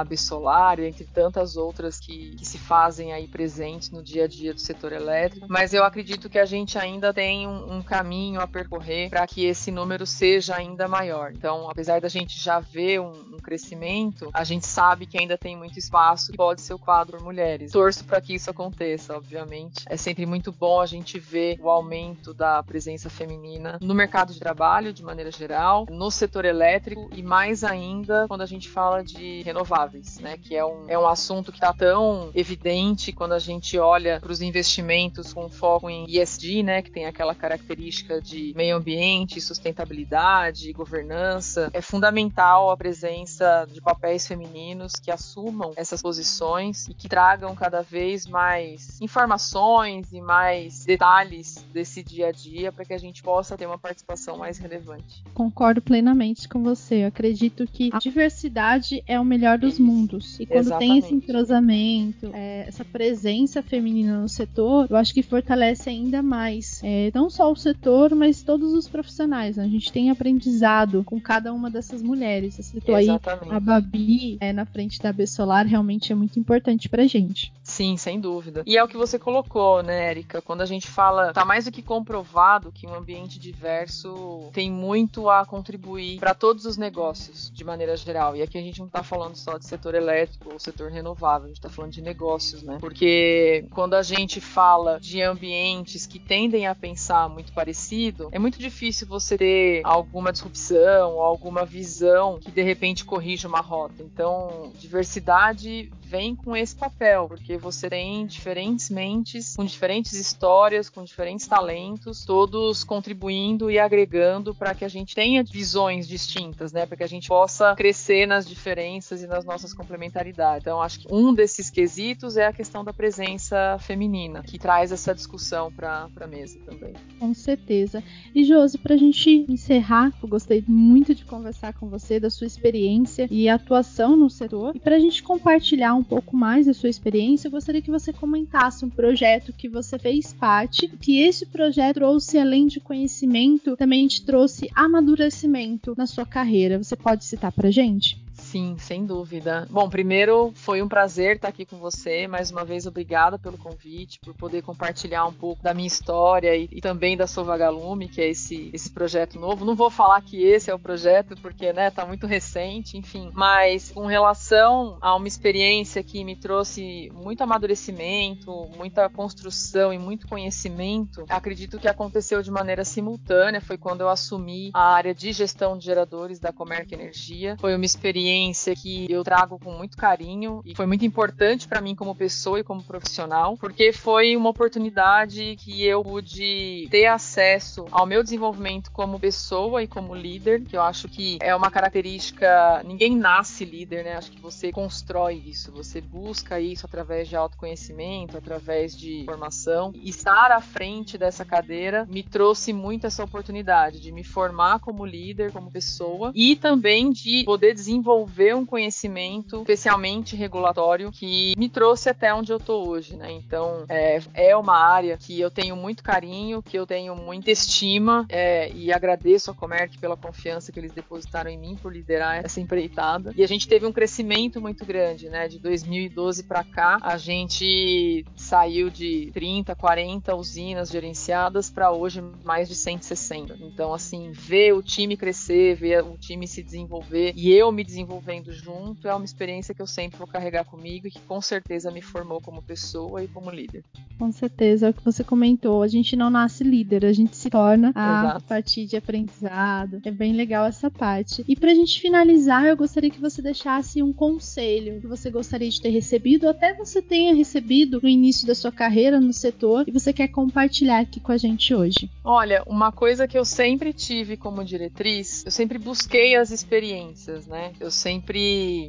Absolar, 0.00 0.80
entre 0.80 1.04
tantas 1.04 1.56
outras 1.56 1.98
que, 1.98 2.34
que 2.36 2.46
se 2.46 2.58
fazem 2.58 3.12
aí 3.12 3.26
presentes 3.26 3.90
no 3.90 4.02
dia 4.02 4.24
a 4.24 4.28
dia 4.28 4.54
do 4.54 4.60
setor 4.60 4.92
elétrico. 4.92 5.46
Mas 5.48 5.72
eu 5.74 5.84
acredito 5.84 6.28
que 6.28 6.38
a 6.38 6.44
gente 6.44 6.78
ainda 6.78 7.12
tem 7.12 7.46
um, 7.46 7.76
um 7.76 7.82
caminho 7.82 8.40
a 8.40 8.46
percorrer 8.46 9.10
para 9.10 9.26
que 9.26 9.44
esse 9.44 9.70
número 9.70 10.06
seja 10.06 10.56
ainda 10.56 10.88
maior. 10.88 11.32
Então, 11.32 11.68
apesar 11.70 12.00
da 12.00 12.08
gente 12.08 12.38
já 12.38 12.60
ver 12.60 13.00
um, 13.00 13.12
um 13.34 13.38
crescimento, 13.38 14.30
a 14.32 14.44
gente 14.44 14.66
sabe 14.66 15.06
que 15.06 15.18
ainda 15.18 15.36
tem 15.36 15.56
muito 15.56 15.78
espaço 15.78 16.30
que 16.30 16.36
pode 16.36 16.60
ser 16.60 16.74
ocupado 16.74 17.12
por 17.12 17.22
mulheres. 17.22 17.72
Torço 17.72 18.04
para 18.04 18.20
que 18.20 18.34
isso 18.34 18.50
aconteça, 18.50 19.16
obviamente. 19.16 19.84
É 19.86 19.96
sempre 19.96 20.26
muito 20.26 20.52
bom 20.52 20.80
a 20.80 20.86
gente 20.86 21.18
ver 21.18 21.58
o 21.60 21.68
aumento 21.68 22.32
da 22.34 22.62
presença 22.62 23.10
feminina 23.10 23.78
no 23.80 23.94
mercado 23.94 24.32
de 24.32 24.38
trabalho, 24.38 24.92
de 24.92 25.02
maneira 25.02 25.30
geral, 25.30 25.86
no 25.90 26.10
setor 26.10 26.44
elétrico 26.44 27.08
e 27.14 27.22
mais 27.22 27.64
ainda 27.64 28.17
quando 28.26 28.42
a 28.42 28.46
gente 28.46 28.68
fala 28.68 29.02
de 29.02 29.42
renováveis, 29.42 30.18
né? 30.18 30.36
Que 30.36 30.56
é 30.56 30.64
um, 30.64 30.84
é 30.88 30.98
um 30.98 31.06
assunto 31.06 31.52
que 31.52 31.58
está 31.58 31.72
tão 31.72 32.30
evidente 32.34 33.12
quando 33.12 33.32
a 33.32 33.38
gente 33.38 33.78
olha 33.78 34.18
para 34.20 34.32
os 34.32 34.40
investimentos 34.40 35.32
com 35.32 35.48
foco 35.48 35.88
em 35.88 36.06
ESG, 36.08 36.62
né? 36.62 36.82
Que 36.82 36.90
tem 36.90 37.06
aquela 37.06 37.34
característica 37.34 38.20
de 38.20 38.52
meio 38.56 38.76
ambiente, 38.76 39.40
sustentabilidade, 39.40 40.72
governança. 40.72 41.70
É 41.72 41.80
fundamental 41.80 42.70
a 42.70 42.76
presença 42.76 43.66
de 43.70 43.80
papéis 43.80 44.26
femininos 44.26 44.94
que 44.94 45.10
assumam 45.10 45.72
essas 45.76 46.00
posições 46.02 46.88
e 46.88 46.94
que 46.94 47.08
tragam 47.08 47.54
cada 47.54 47.82
vez 47.82 48.26
mais 48.26 49.00
informações 49.00 50.12
e 50.12 50.20
mais 50.20 50.84
detalhes 50.84 51.64
desse 51.72 52.02
dia 52.02 52.28
a 52.28 52.32
dia 52.32 52.72
para 52.72 52.84
que 52.84 52.94
a 52.94 52.98
gente 52.98 53.22
possa 53.22 53.56
ter 53.56 53.66
uma 53.66 53.78
participação 53.78 54.38
mais 54.38 54.58
relevante. 54.58 55.22
Concordo 55.34 55.80
plenamente 55.80 56.48
com 56.48 56.62
você. 56.62 57.02
Eu 57.02 57.08
acredito 57.08 57.66
que 57.66 57.90
a 57.92 58.00
diversidade 58.08 59.02
é 59.06 59.20
o 59.20 59.24
melhor 59.24 59.58
dos 59.58 59.78
mundos. 59.78 60.38
E 60.40 60.46
quando 60.46 60.66
Exatamente. 60.66 60.90
tem 60.90 60.98
esse 60.98 61.14
entrosamento, 61.14 62.30
é, 62.32 62.64
essa 62.66 62.84
presença 62.84 63.62
feminina 63.62 64.20
no 64.20 64.28
setor, 64.28 64.86
eu 64.90 64.96
acho 64.96 65.12
que 65.12 65.22
fortalece 65.22 65.88
ainda 65.88 66.22
mais. 66.22 66.80
É, 66.82 67.10
não 67.14 67.28
só 67.28 67.50
o 67.50 67.56
setor, 67.56 68.14
mas 68.14 68.42
todos 68.42 68.72
os 68.72 68.88
profissionais. 68.88 69.56
Né? 69.56 69.64
A 69.64 69.68
gente 69.68 69.92
tem 69.92 70.10
aprendizado 70.10 71.04
com 71.04 71.20
cada 71.20 71.52
uma 71.52 71.70
dessas 71.70 72.02
mulheres. 72.02 72.54
Você 72.54 72.62
citou 72.62 72.94
aí 72.94 73.08
a 73.08 73.60
Babi 73.60 74.38
é, 74.40 74.52
na 74.52 74.64
frente 74.64 75.00
da 75.00 75.12
B 75.12 75.26
Solar, 75.26 75.66
realmente 75.66 76.12
é 76.12 76.14
muito 76.14 76.38
importante 76.38 76.88
pra 76.88 77.06
gente. 77.06 77.52
Sim, 77.62 77.96
sem 77.96 78.18
dúvida. 78.18 78.62
E 78.66 78.76
é 78.76 78.82
o 78.82 78.88
que 78.88 78.96
você 78.96 79.18
colocou, 79.18 79.82
né, 79.82 80.10
Erika? 80.10 80.40
Quando 80.40 80.62
a 80.62 80.66
gente 80.66 80.88
fala, 80.88 81.32
tá 81.32 81.44
mais 81.44 81.66
do 81.66 81.70
que 81.70 81.82
comprovado 81.82 82.72
que 82.72 82.86
um 82.86 82.94
ambiente 82.94 83.38
diverso 83.38 84.48
tem 84.52 84.70
muito 84.70 85.28
a 85.28 85.44
contribuir 85.44 86.18
para 86.18 86.34
todos 86.34 86.64
os 86.64 86.76
negócios, 86.76 87.50
de 87.52 87.64
maneira 87.64 87.97
geral. 87.98 88.36
E 88.36 88.42
aqui 88.42 88.58
a 88.58 88.62
gente 88.62 88.80
não 88.80 88.88
tá 88.88 89.02
falando 89.02 89.36
só 89.36 89.58
de 89.58 89.66
setor 89.66 89.94
elétrico 89.94 90.52
ou 90.52 90.58
setor 90.58 90.90
renovável, 90.90 91.46
a 91.46 91.48
gente 91.48 91.60
tá 91.60 91.68
falando 91.68 91.92
de 91.92 92.02
negócios, 92.02 92.62
né? 92.62 92.78
Porque 92.80 93.66
quando 93.70 93.94
a 93.94 94.02
gente 94.02 94.40
fala 94.40 94.98
de 95.00 95.22
ambientes 95.22 96.06
que 96.06 96.18
tendem 96.18 96.66
a 96.66 96.74
pensar 96.74 97.28
muito 97.28 97.52
parecido, 97.52 98.28
é 98.32 98.38
muito 98.38 98.58
difícil 98.58 99.06
você 99.06 99.36
ter 99.36 99.80
alguma 99.84 100.32
disrupção, 100.32 101.20
alguma 101.20 101.64
visão 101.64 102.38
que 102.38 102.50
de 102.50 102.62
repente 102.62 103.04
corrija 103.04 103.48
uma 103.48 103.60
rota. 103.60 104.02
Então, 104.02 104.72
diversidade 104.78 105.90
vem 106.08 106.34
com 106.34 106.56
esse 106.56 106.74
papel, 106.74 107.28
porque 107.28 107.58
você 107.58 107.90
tem 107.90 108.24
diferentes 108.26 108.88
mentes, 108.88 109.54
com 109.54 109.64
diferentes 109.64 110.14
histórias, 110.14 110.88
com 110.88 111.04
diferentes 111.04 111.46
talentos, 111.46 112.24
todos 112.24 112.82
contribuindo 112.82 113.70
e 113.70 113.78
agregando 113.78 114.54
para 114.54 114.74
que 114.74 114.86
a 114.86 114.88
gente 114.88 115.14
tenha 115.14 115.44
visões 115.44 116.08
distintas, 116.08 116.72
né? 116.72 116.86
Para 116.86 116.96
que 116.96 117.04
a 117.04 117.08
gente 117.08 117.28
possa 117.28 117.74
crescer 117.74 118.26
nas 118.26 118.48
diferenças 118.48 119.22
e 119.22 119.26
nas 119.26 119.44
nossas 119.44 119.74
complementaridades. 119.74 120.62
Então, 120.62 120.80
acho 120.80 121.00
que 121.00 121.12
um 121.12 121.34
desses 121.34 121.68
quesitos 121.68 122.38
é 122.38 122.46
a 122.46 122.52
questão 122.52 122.82
da 122.82 122.92
presença 122.92 123.76
feminina, 123.80 124.42
que 124.42 124.58
traz 124.58 124.90
essa 124.90 125.14
discussão 125.14 125.70
para 125.70 126.08
a 126.18 126.26
mesa 126.26 126.58
também. 126.64 126.94
Com 127.18 127.34
certeza. 127.34 128.02
E 128.34 128.44
Josi, 128.44 128.78
para 128.78 128.94
a 128.94 128.98
gente 128.98 129.44
encerrar, 129.46 130.10
eu 130.22 130.28
gostei 130.28 130.64
muito 130.66 131.14
de 131.14 131.26
conversar 131.26 131.74
com 131.74 131.88
você, 131.88 132.18
da 132.18 132.30
sua 132.30 132.46
experiência 132.46 133.28
e 133.30 133.46
atuação 133.48 134.16
no 134.16 134.30
setor, 134.30 134.74
e 134.74 134.80
para 134.80 134.96
a 134.96 134.98
gente 134.98 135.22
compartilhar 135.22 135.97
um 135.98 136.04
pouco 136.04 136.36
mais 136.36 136.66
da 136.66 136.72
sua 136.72 136.88
experiência, 136.88 137.48
eu 137.48 137.52
gostaria 137.52 137.82
que 137.82 137.90
você 137.90 138.12
comentasse 138.12 138.84
um 138.84 138.90
projeto 138.90 139.52
que 139.52 139.68
você 139.68 139.98
fez 139.98 140.32
parte, 140.32 140.88
que 140.88 141.20
esse 141.20 141.44
projeto 141.46 141.96
trouxe, 141.96 142.38
além 142.38 142.66
de 142.66 142.80
conhecimento, 142.80 143.76
também 143.76 144.06
te 144.06 144.24
trouxe 144.24 144.70
amadurecimento 144.74 145.94
na 145.96 146.06
sua 146.06 146.24
carreira. 146.24 146.78
Você 146.78 146.94
pode 146.94 147.24
citar 147.24 147.52
pra 147.52 147.70
gente? 147.70 148.27
Sim, 148.48 148.76
sem 148.78 149.04
dúvida. 149.04 149.66
Bom, 149.68 149.90
primeiro 149.90 150.52
foi 150.54 150.80
um 150.80 150.88
prazer 150.88 151.36
estar 151.36 151.48
aqui 151.48 151.66
com 151.66 151.76
você. 151.76 152.26
Mais 152.26 152.50
uma 152.50 152.64
vez, 152.64 152.86
obrigada 152.86 153.38
pelo 153.38 153.58
convite, 153.58 154.18
por 154.20 154.32
poder 154.32 154.62
compartilhar 154.62 155.26
um 155.26 155.34
pouco 155.34 155.62
da 155.62 155.74
minha 155.74 155.86
história 155.86 156.56
e, 156.56 156.66
e 156.72 156.80
também 156.80 157.14
da 157.14 157.26
Sou 157.26 157.44
Vagalume, 157.44 158.08
que 158.08 158.22
é 158.22 158.30
esse, 158.30 158.70
esse 158.72 158.90
projeto 158.90 159.38
novo. 159.38 159.66
Não 159.66 159.74
vou 159.74 159.90
falar 159.90 160.22
que 160.22 160.42
esse 160.42 160.70
é 160.70 160.74
o 160.74 160.78
projeto, 160.78 161.36
porque 161.42 161.74
né, 161.74 161.90
tá 161.90 162.06
muito 162.06 162.26
recente, 162.26 162.96
enfim. 162.96 163.30
Mas 163.34 163.90
com 163.90 164.06
relação 164.06 164.96
a 165.02 165.14
uma 165.14 165.28
experiência 165.28 166.02
que 166.02 166.24
me 166.24 166.34
trouxe 166.34 167.12
muito 167.12 167.42
amadurecimento, 167.42 168.50
muita 168.78 169.10
construção 169.10 169.92
e 169.92 169.98
muito 169.98 170.26
conhecimento, 170.26 171.26
acredito 171.28 171.78
que 171.78 171.86
aconteceu 171.86 172.42
de 172.42 172.50
maneira 172.50 172.82
simultânea. 172.82 173.60
Foi 173.60 173.76
quando 173.76 174.00
eu 174.00 174.08
assumi 174.08 174.70
a 174.72 174.94
área 174.94 175.14
de 175.14 175.32
gestão 175.32 175.76
de 175.76 175.84
geradores 175.84 176.38
da 176.38 176.50
Comerc 176.50 176.90
Energia. 176.94 177.54
Foi 177.60 177.76
uma 177.76 177.84
experiência 177.84 178.37
experiência 178.38 178.74
que 178.74 179.10
eu 179.10 179.24
trago 179.24 179.58
com 179.58 179.72
muito 179.72 179.96
carinho 179.96 180.62
e 180.64 180.74
foi 180.74 180.86
muito 180.86 181.04
importante 181.04 181.66
para 181.66 181.80
mim 181.80 181.94
como 181.94 182.14
pessoa 182.14 182.60
e 182.60 182.64
como 182.64 182.82
profissional, 182.82 183.56
porque 183.56 183.92
foi 183.92 184.36
uma 184.36 184.50
oportunidade 184.50 185.56
que 185.56 185.84
eu 185.84 186.02
pude 186.02 186.86
ter 186.90 187.06
acesso 187.06 187.86
ao 187.90 188.06
meu 188.06 188.22
desenvolvimento 188.22 188.90
como 188.92 189.18
pessoa 189.18 189.82
e 189.82 189.86
como 189.86 190.14
líder, 190.14 190.62
que 190.62 190.76
eu 190.76 190.82
acho 190.82 191.08
que 191.08 191.38
é 191.40 191.54
uma 191.54 191.70
característica, 191.70 192.82
ninguém 192.84 193.16
nasce 193.16 193.64
líder, 193.64 194.04
né? 194.04 194.16
Acho 194.16 194.30
que 194.30 194.40
você 194.40 194.70
constrói 194.70 195.42
isso, 195.46 195.72
você 195.72 196.00
busca 196.00 196.60
isso 196.60 196.86
através 196.86 197.28
de 197.28 197.36
autoconhecimento, 197.36 198.36
através 198.36 198.96
de 198.96 199.24
formação. 199.24 199.92
E 199.94 200.10
estar 200.10 200.52
à 200.52 200.60
frente 200.60 201.18
dessa 201.18 201.44
cadeira 201.44 202.06
me 202.08 202.22
trouxe 202.22 202.72
muito 202.72 203.06
essa 203.06 203.24
oportunidade 203.24 204.00
de 204.00 204.12
me 204.12 204.22
formar 204.22 204.78
como 204.80 205.04
líder, 205.04 205.52
como 205.52 205.70
pessoa 205.70 206.30
e 206.34 206.54
também 206.54 207.10
de 207.10 207.42
poder 207.44 207.74
desenvolver 207.74 208.27
desenvolver 208.28 208.54
um 208.54 208.64
conhecimento, 208.64 209.58
especialmente 209.58 210.36
regulatório, 210.36 211.10
que 211.10 211.54
me 211.56 211.68
trouxe 211.68 212.08
até 212.08 212.32
onde 212.32 212.52
eu 212.52 212.60
tô 212.60 212.86
hoje, 212.86 213.16
né? 213.16 213.32
Então, 213.32 213.84
é, 213.88 214.20
é 214.34 214.56
uma 214.56 214.76
área 214.76 215.16
que 215.16 215.40
eu 215.40 215.50
tenho 215.50 215.74
muito 215.76 216.02
carinho, 216.02 216.62
que 216.62 216.78
eu 216.78 216.86
tenho 216.86 217.16
muita 217.16 217.50
estima 217.50 218.26
é, 218.28 218.70
e 218.72 218.92
agradeço 218.92 219.50
a 219.50 219.54
Comerc 219.54 219.98
pela 219.98 220.16
confiança 220.16 220.70
que 220.70 220.78
eles 220.78 220.92
depositaram 220.92 221.50
em 221.50 221.58
mim 221.58 221.76
por 221.80 221.92
liderar 221.92 222.44
essa 222.44 222.60
empreitada. 222.60 223.32
E 223.36 223.42
a 223.42 223.48
gente 223.48 223.66
teve 223.66 223.86
um 223.86 223.92
crescimento 223.92 224.60
muito 224.60 224.84
grande, 224.84 225.28
né? 225.28 225.48
De 225.48 225.58
2012 225.58 226.44
para 226.44 226.62
cá, 226.64 226.98
a 227.02 227.16
gente 227.16 228.24
saiu 228.36 228.90
de 228.90 229.30
30, 229.32 229.74
40 229.74 230.34
usinas 230.34 230.90
gerenciadas 230.90 231.70
para 231.70 231.90
hoje 231.90 232.22
mais 232.44 232.68
de 232.68 232.74
160. 232.74 233.56
Então, 233.60 233.92
assim, 233.92 234.30
ver 234.32 234.72
o 234.72 234.82
time 234.82 235.16
crescer, 235.16 235.74
ver 235.74 236.04
o 236.04 236.16
time 236.16 236.46
se 236.46 236.62
desenvolver 236.62 237.32
e 237.34 237.52
eu 237.52 237.70
me 237.72 237.84
desenvolver 237.84 238.17
desenvolvendo 238.18 238.52
junto 238.52 239.08
é 239.08 239.14
uma 239.14 239.24
experiência 239.24 239.74
que 239.74 239.80
eu 239.80 239.86
sempre 239.86 240.18
vou 240.18 240.26
carregar 240.26 240.64
comigo 240.64 241.06
e 241.06 241.10
que 241.10 241.20
com 241.20 241.40
certeza 241.40 241.90
me 241.90 242.02
formou 242.02 242.40
como 242.40 242.60
pessoa 242.60 243.22
e 243.22 243.28
como 243.28 243.50
líder. 243.50 243.84
Com 244.18 244.32
certeza, 244.32 244.88
é 244.88 244.90
o 244.90 244.94
que 244.94 245.04
você 245.04 245.22
comentou. 245.22 245.82
A 245.82 245.88
gente 245.88 246.16
não 246.16 246.28
nasce 246.28 246.64
líder, 246.64 247.04
a 247.04 247.12
gente 247.12 247.36
se 247.36 247.48
torna 247.48 247.92
a 247.94 248.20
Exato. 248.20 248.44
partir 248.44 248.86
de 248.86 248.96
aprendizado. 248.96 250.00
É 250.04 250.10
bem 250.10 250.32
legal 250.32 250.66
essa 250.66 250.90
parte. 250.90 251.44
E 251.46 251.54
pra 251.54 251.74
gente 251.74 252.00
finalizar, 252.00 252.64
eu 252.66 252.76
gostaria 252.76 253.10
que 253.10 253.20
você 253.20 253.40
deixasse 253.40 254.02
um 254.02 254.12
conselho 254.12 255.00
que 255.00 255.06
você 255.06 255.30
gostaria 255.30 255.70
de 255.70 255.80
ter 255.80 255.90
recebido, 255.90 256.44
ou 256.44 256.50
até 256.50 256.74
você 256.74 257.00
tenha 257.00 257.34
recebido 257.34 258.00
no 258.02 258.08
início 258.08 258.46
da 258.46 258.54
sua 258.54 258.72
carreira 258.72 259.20
no 259.20 259.32
setor 259.32 259.84
e 259.86 259.92
você 259.92 260.12
quer 260.12 260.28
compartilhar 260.28 261.00
aqui 261.00 261.20
com 261.20 261.30
a 261.30 261.36
gente 261.36 261.74
hoje. 261.74 262.10
Olha, 262.24 262.62
uma 262.66 262.90
coisa 262.90 263.28
que 263.28 263.38
eu 263.38 263.44
sempre 263.44 263.92
tive 263.92 264.36
como 264.36 264.64
diretriz, 264.64 265.44
eu 265.44 265.52
sempre 265.52 265.78
busquei 265.78 266.34
as 266.34 266.50
experiências, 266.50 267.46
né? 267.46 267.72
Eu 267.78 267.90
sempre 267.90 268.07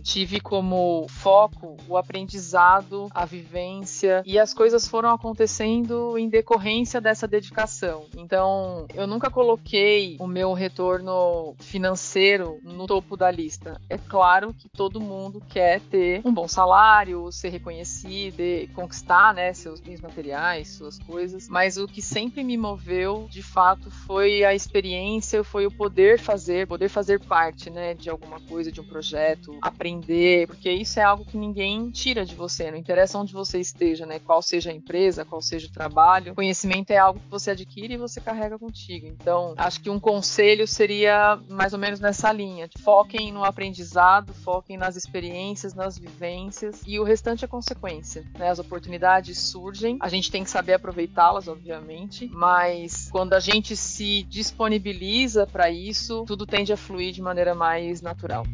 tive 0.03 0.39
como 0.39 1.05
foco 1.10 1.75
o 1.88 1.97
aprendizado, 1.97 3.08
a 3.12 3.25
vivência 3.25 4.23
e 4.25 4.39
as 4.39 4.53
coisas 4.53 4.88
foram 4.88 5.10
acontecendo 5.10 6.17
em 6.17 6.29
decorrência 6.29 7.01
dessa 7.01 7.27
dedicação. 7.27 8.05
Então, 8.15 8.86
eu 8.93 9.05
nunca 9.05 9.29
coloquei 9.29 10.15
o 10.19 10.27
meu 10.27 10.53
retorno 10.53 11.55
financeiro 11.60 12.60
no 12.63 12.88
topo 12.88 13.17
da 13.17 13.29
lista. 13.29 13.79
É 13.89 13.97
claro 13.97 14.53
que 14.53 14.69
todo 14.69 15.01
mundo 15.01 15.41
quer 15.49 15.82
ter 15.82 16.21
um 16.23 16.34
bom 16.34 16.47
salário, 16.47 17.32
ser 17.32 17.49
reconhecido, 17.49 18.39
conquistar, 18.73 19.34
né, 19.34 19.53
seus 19.53 19.79
bens 19.79 19.99
materiais, 19.99 20.69
suas 20.69 20.97
coisas, 20.99 21.47
mas 21.49 21.77
o 21.77 21.88
que 21.88 22.01
sempre 22.01 22.43
me 22.43 22.58
moveu, 22.58 23.27
de 23.29 23.43
fato, 23.43 23.91
foi 23.91 24.43
a 24.43 24.53
experiência, 24.53 25.43
foi 25.43 25.65
o 25.65 25.71
poder 25.71 26.19
fazer, 26.19 26.67
poder 26.67 26.89
fazer 26.89 27.19
parte, 27.19 27.69
né, 27.69 27.93
de 27.93 28.10
alguma 28.10 28.39
coisa, 28.41 28.71
de 28.71 28.79
um 28.79 28.86
projeto 28.86 29.09
projeto, 29.10 29.58
aprender, 29.62 30.45
porque 30.45 30.72
isso 30.72 31.00
é 31.00 31.04
algo 31.04 31.26
que 31.26 31.38
ninguém 31.38 31.89
tira 31.89 32.24
de 32.24 32.36
você, 32.36 32.69
não 32.69 32.78
interessa 32.78 33.17
onde 33.17 33.34
você 33.34 33.60
esteja, 33.60 34.06
né? 34.06 34.19
Qual 34.19 34.41
seja 34.41 34.69
a 34.69 34.74
empresa, 34.74 35.26
qual 35.26 35.41
seja 35.41 35.67
o 35.67 35.72
trabalho, 35.72 36.36
conhecimento 36.36 36.91
é 36.91 36.98
algo 36.98 37.19
que 37.19 37.30
você 37.30 37.52
adquire 37.52 37.95
e 37.95 37.98
você 37.98 38.22
carrega 38.22 38.60
contigo. 38.60 39.08
Então, 39.08 39.56
acho 39.58 39.82
que 39.82 39.89
um 39.89 40.00
conselho 40.00 40.67
seria 40.67 41.39
mais 41.50 41.74
ou 41.74 41.80
menos 41.80 42.00
nessa 42.00 42.32
linha: 42.32 42.69
foquem 42.84 43.32
no 43.32 43.43
aprendizado, 43.43 44.34
foquem 44.34 44.78
nas 44.78 44.95
experiências, 44.95 45.74
nas 45.74 45.98
vivências 45.98 46.82
e 46.86 47.00
o 47.00 47.04
restante 47.04 47.43
é 47.43 47.48
consequência. 47.48 48.24
Né? 48.38 48.50
As 48.50 48.60
oportunidades 48.60 49.39
surgem, 49.39 49.98
a 50.00 50.10
gente 50.10 50.30
tem 50.30 50.43
que 50.43 50.50
saber 50.52 50.74
aproveitá-las, 50.74 51.48
obviamente, 51.48 52.30
mas 52.32 53.10
quando 53.12 53.34
a 53.34 53.39
gente 53.39 53.76
se 53.76 54.24
disponibiliza 54.24 55.48
para 55.48 55.72
isso, 55.72 56.24
tudo 56.28 56.45
tende 56.45 56.72
a 56.72 56.78
fluir 56.78 57.12
de 57.12 57.22
maneira 57.22 57.56
mais 57.56 58.02
natural. 58.02 58.45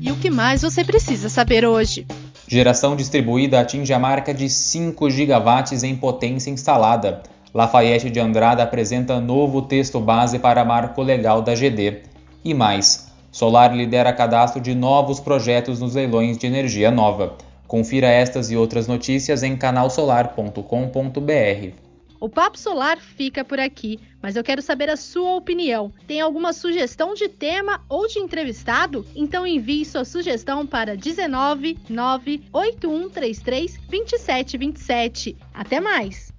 E 0.00 0.12
o 0.12 0.16
que 0.16 0.30
mais 0.30 0.62
você 0.62 0.84
precisa 0.84 1.28
saber 1.28 1.64
hoje? 1.64 2.06
Geração 2.46 2.94
distribuída 2.94 3.60
atinge 3.60 3.92
a 3.92 3.98
marca 3.98 4.32
de 4.32 4.48
5 4.48 5.10
gigawatts 5.10 5.82
em 5.82 5.96
potência 5.96 6.50
instalada. 6.50 7.22
Lafayette 7.52 8.10
de 8.10 8.20
Andrada 8.20 8.62
apresenta 8.62 9.20
novo 9.20 9.62
texto 9.62 10.00
base 10.00 10.38
para 10.38 10.64
marco 10.64 11.02
legal 11.02 11.42
da 11.42 11.54
GD. 11.54 12.02
E 12.44 12.54
mais, 12.54 13.08
Solar 13.30 13.76
lidera 13.76 14.12
cadastro 14.12 14.60
de 14.60 14.74
novos 14.74 15.20
projetos 15.20 15.80
nos 15.80 15.94
leilões 15.94 16.38
de 16.38 16.46
energia 16.46 16.90
nova. 16.90 17.36
Confira 17.66 18.06
estas 18.06 18.50
e 18.50 18.56
outras 18.56 18.86
notícias 18.86 19.42
em 19.42 19.56
canalsolar.com.br. 19.56 21.87
O 22.20 22.28
Papo 22.28 22.58
Solar 22.58 22.98
fica 22.98 23.44
por 23.44 23.60
aqui, 23.60 24.00
mas 24.20 24.34
eu 24.34 24.42
quero 24.42 24.60
saber 24.60 24.90
a 24.90 24.96
sua 24.96 25.36
opinião. 25.36 25.92
Tem 26.06 26.20
alguma 26.20 26.52
sugestão 26.52 27.14
de 27.14 27.28
tema 27.28 27.80
ou 27.88 28.08
de 28.08 28.18
entrevistado? 28.18 29.06
Então 29.14 29.46
envie 29.46 29.84
sua 29.84 30.04
sugestão 30.04 30.66
para 30.66 30.96
19 30.96 31.78
98133 31.88 33.78
2727. 33.88 35.36
Até 35.54 35.80
mais! 35.80 36.32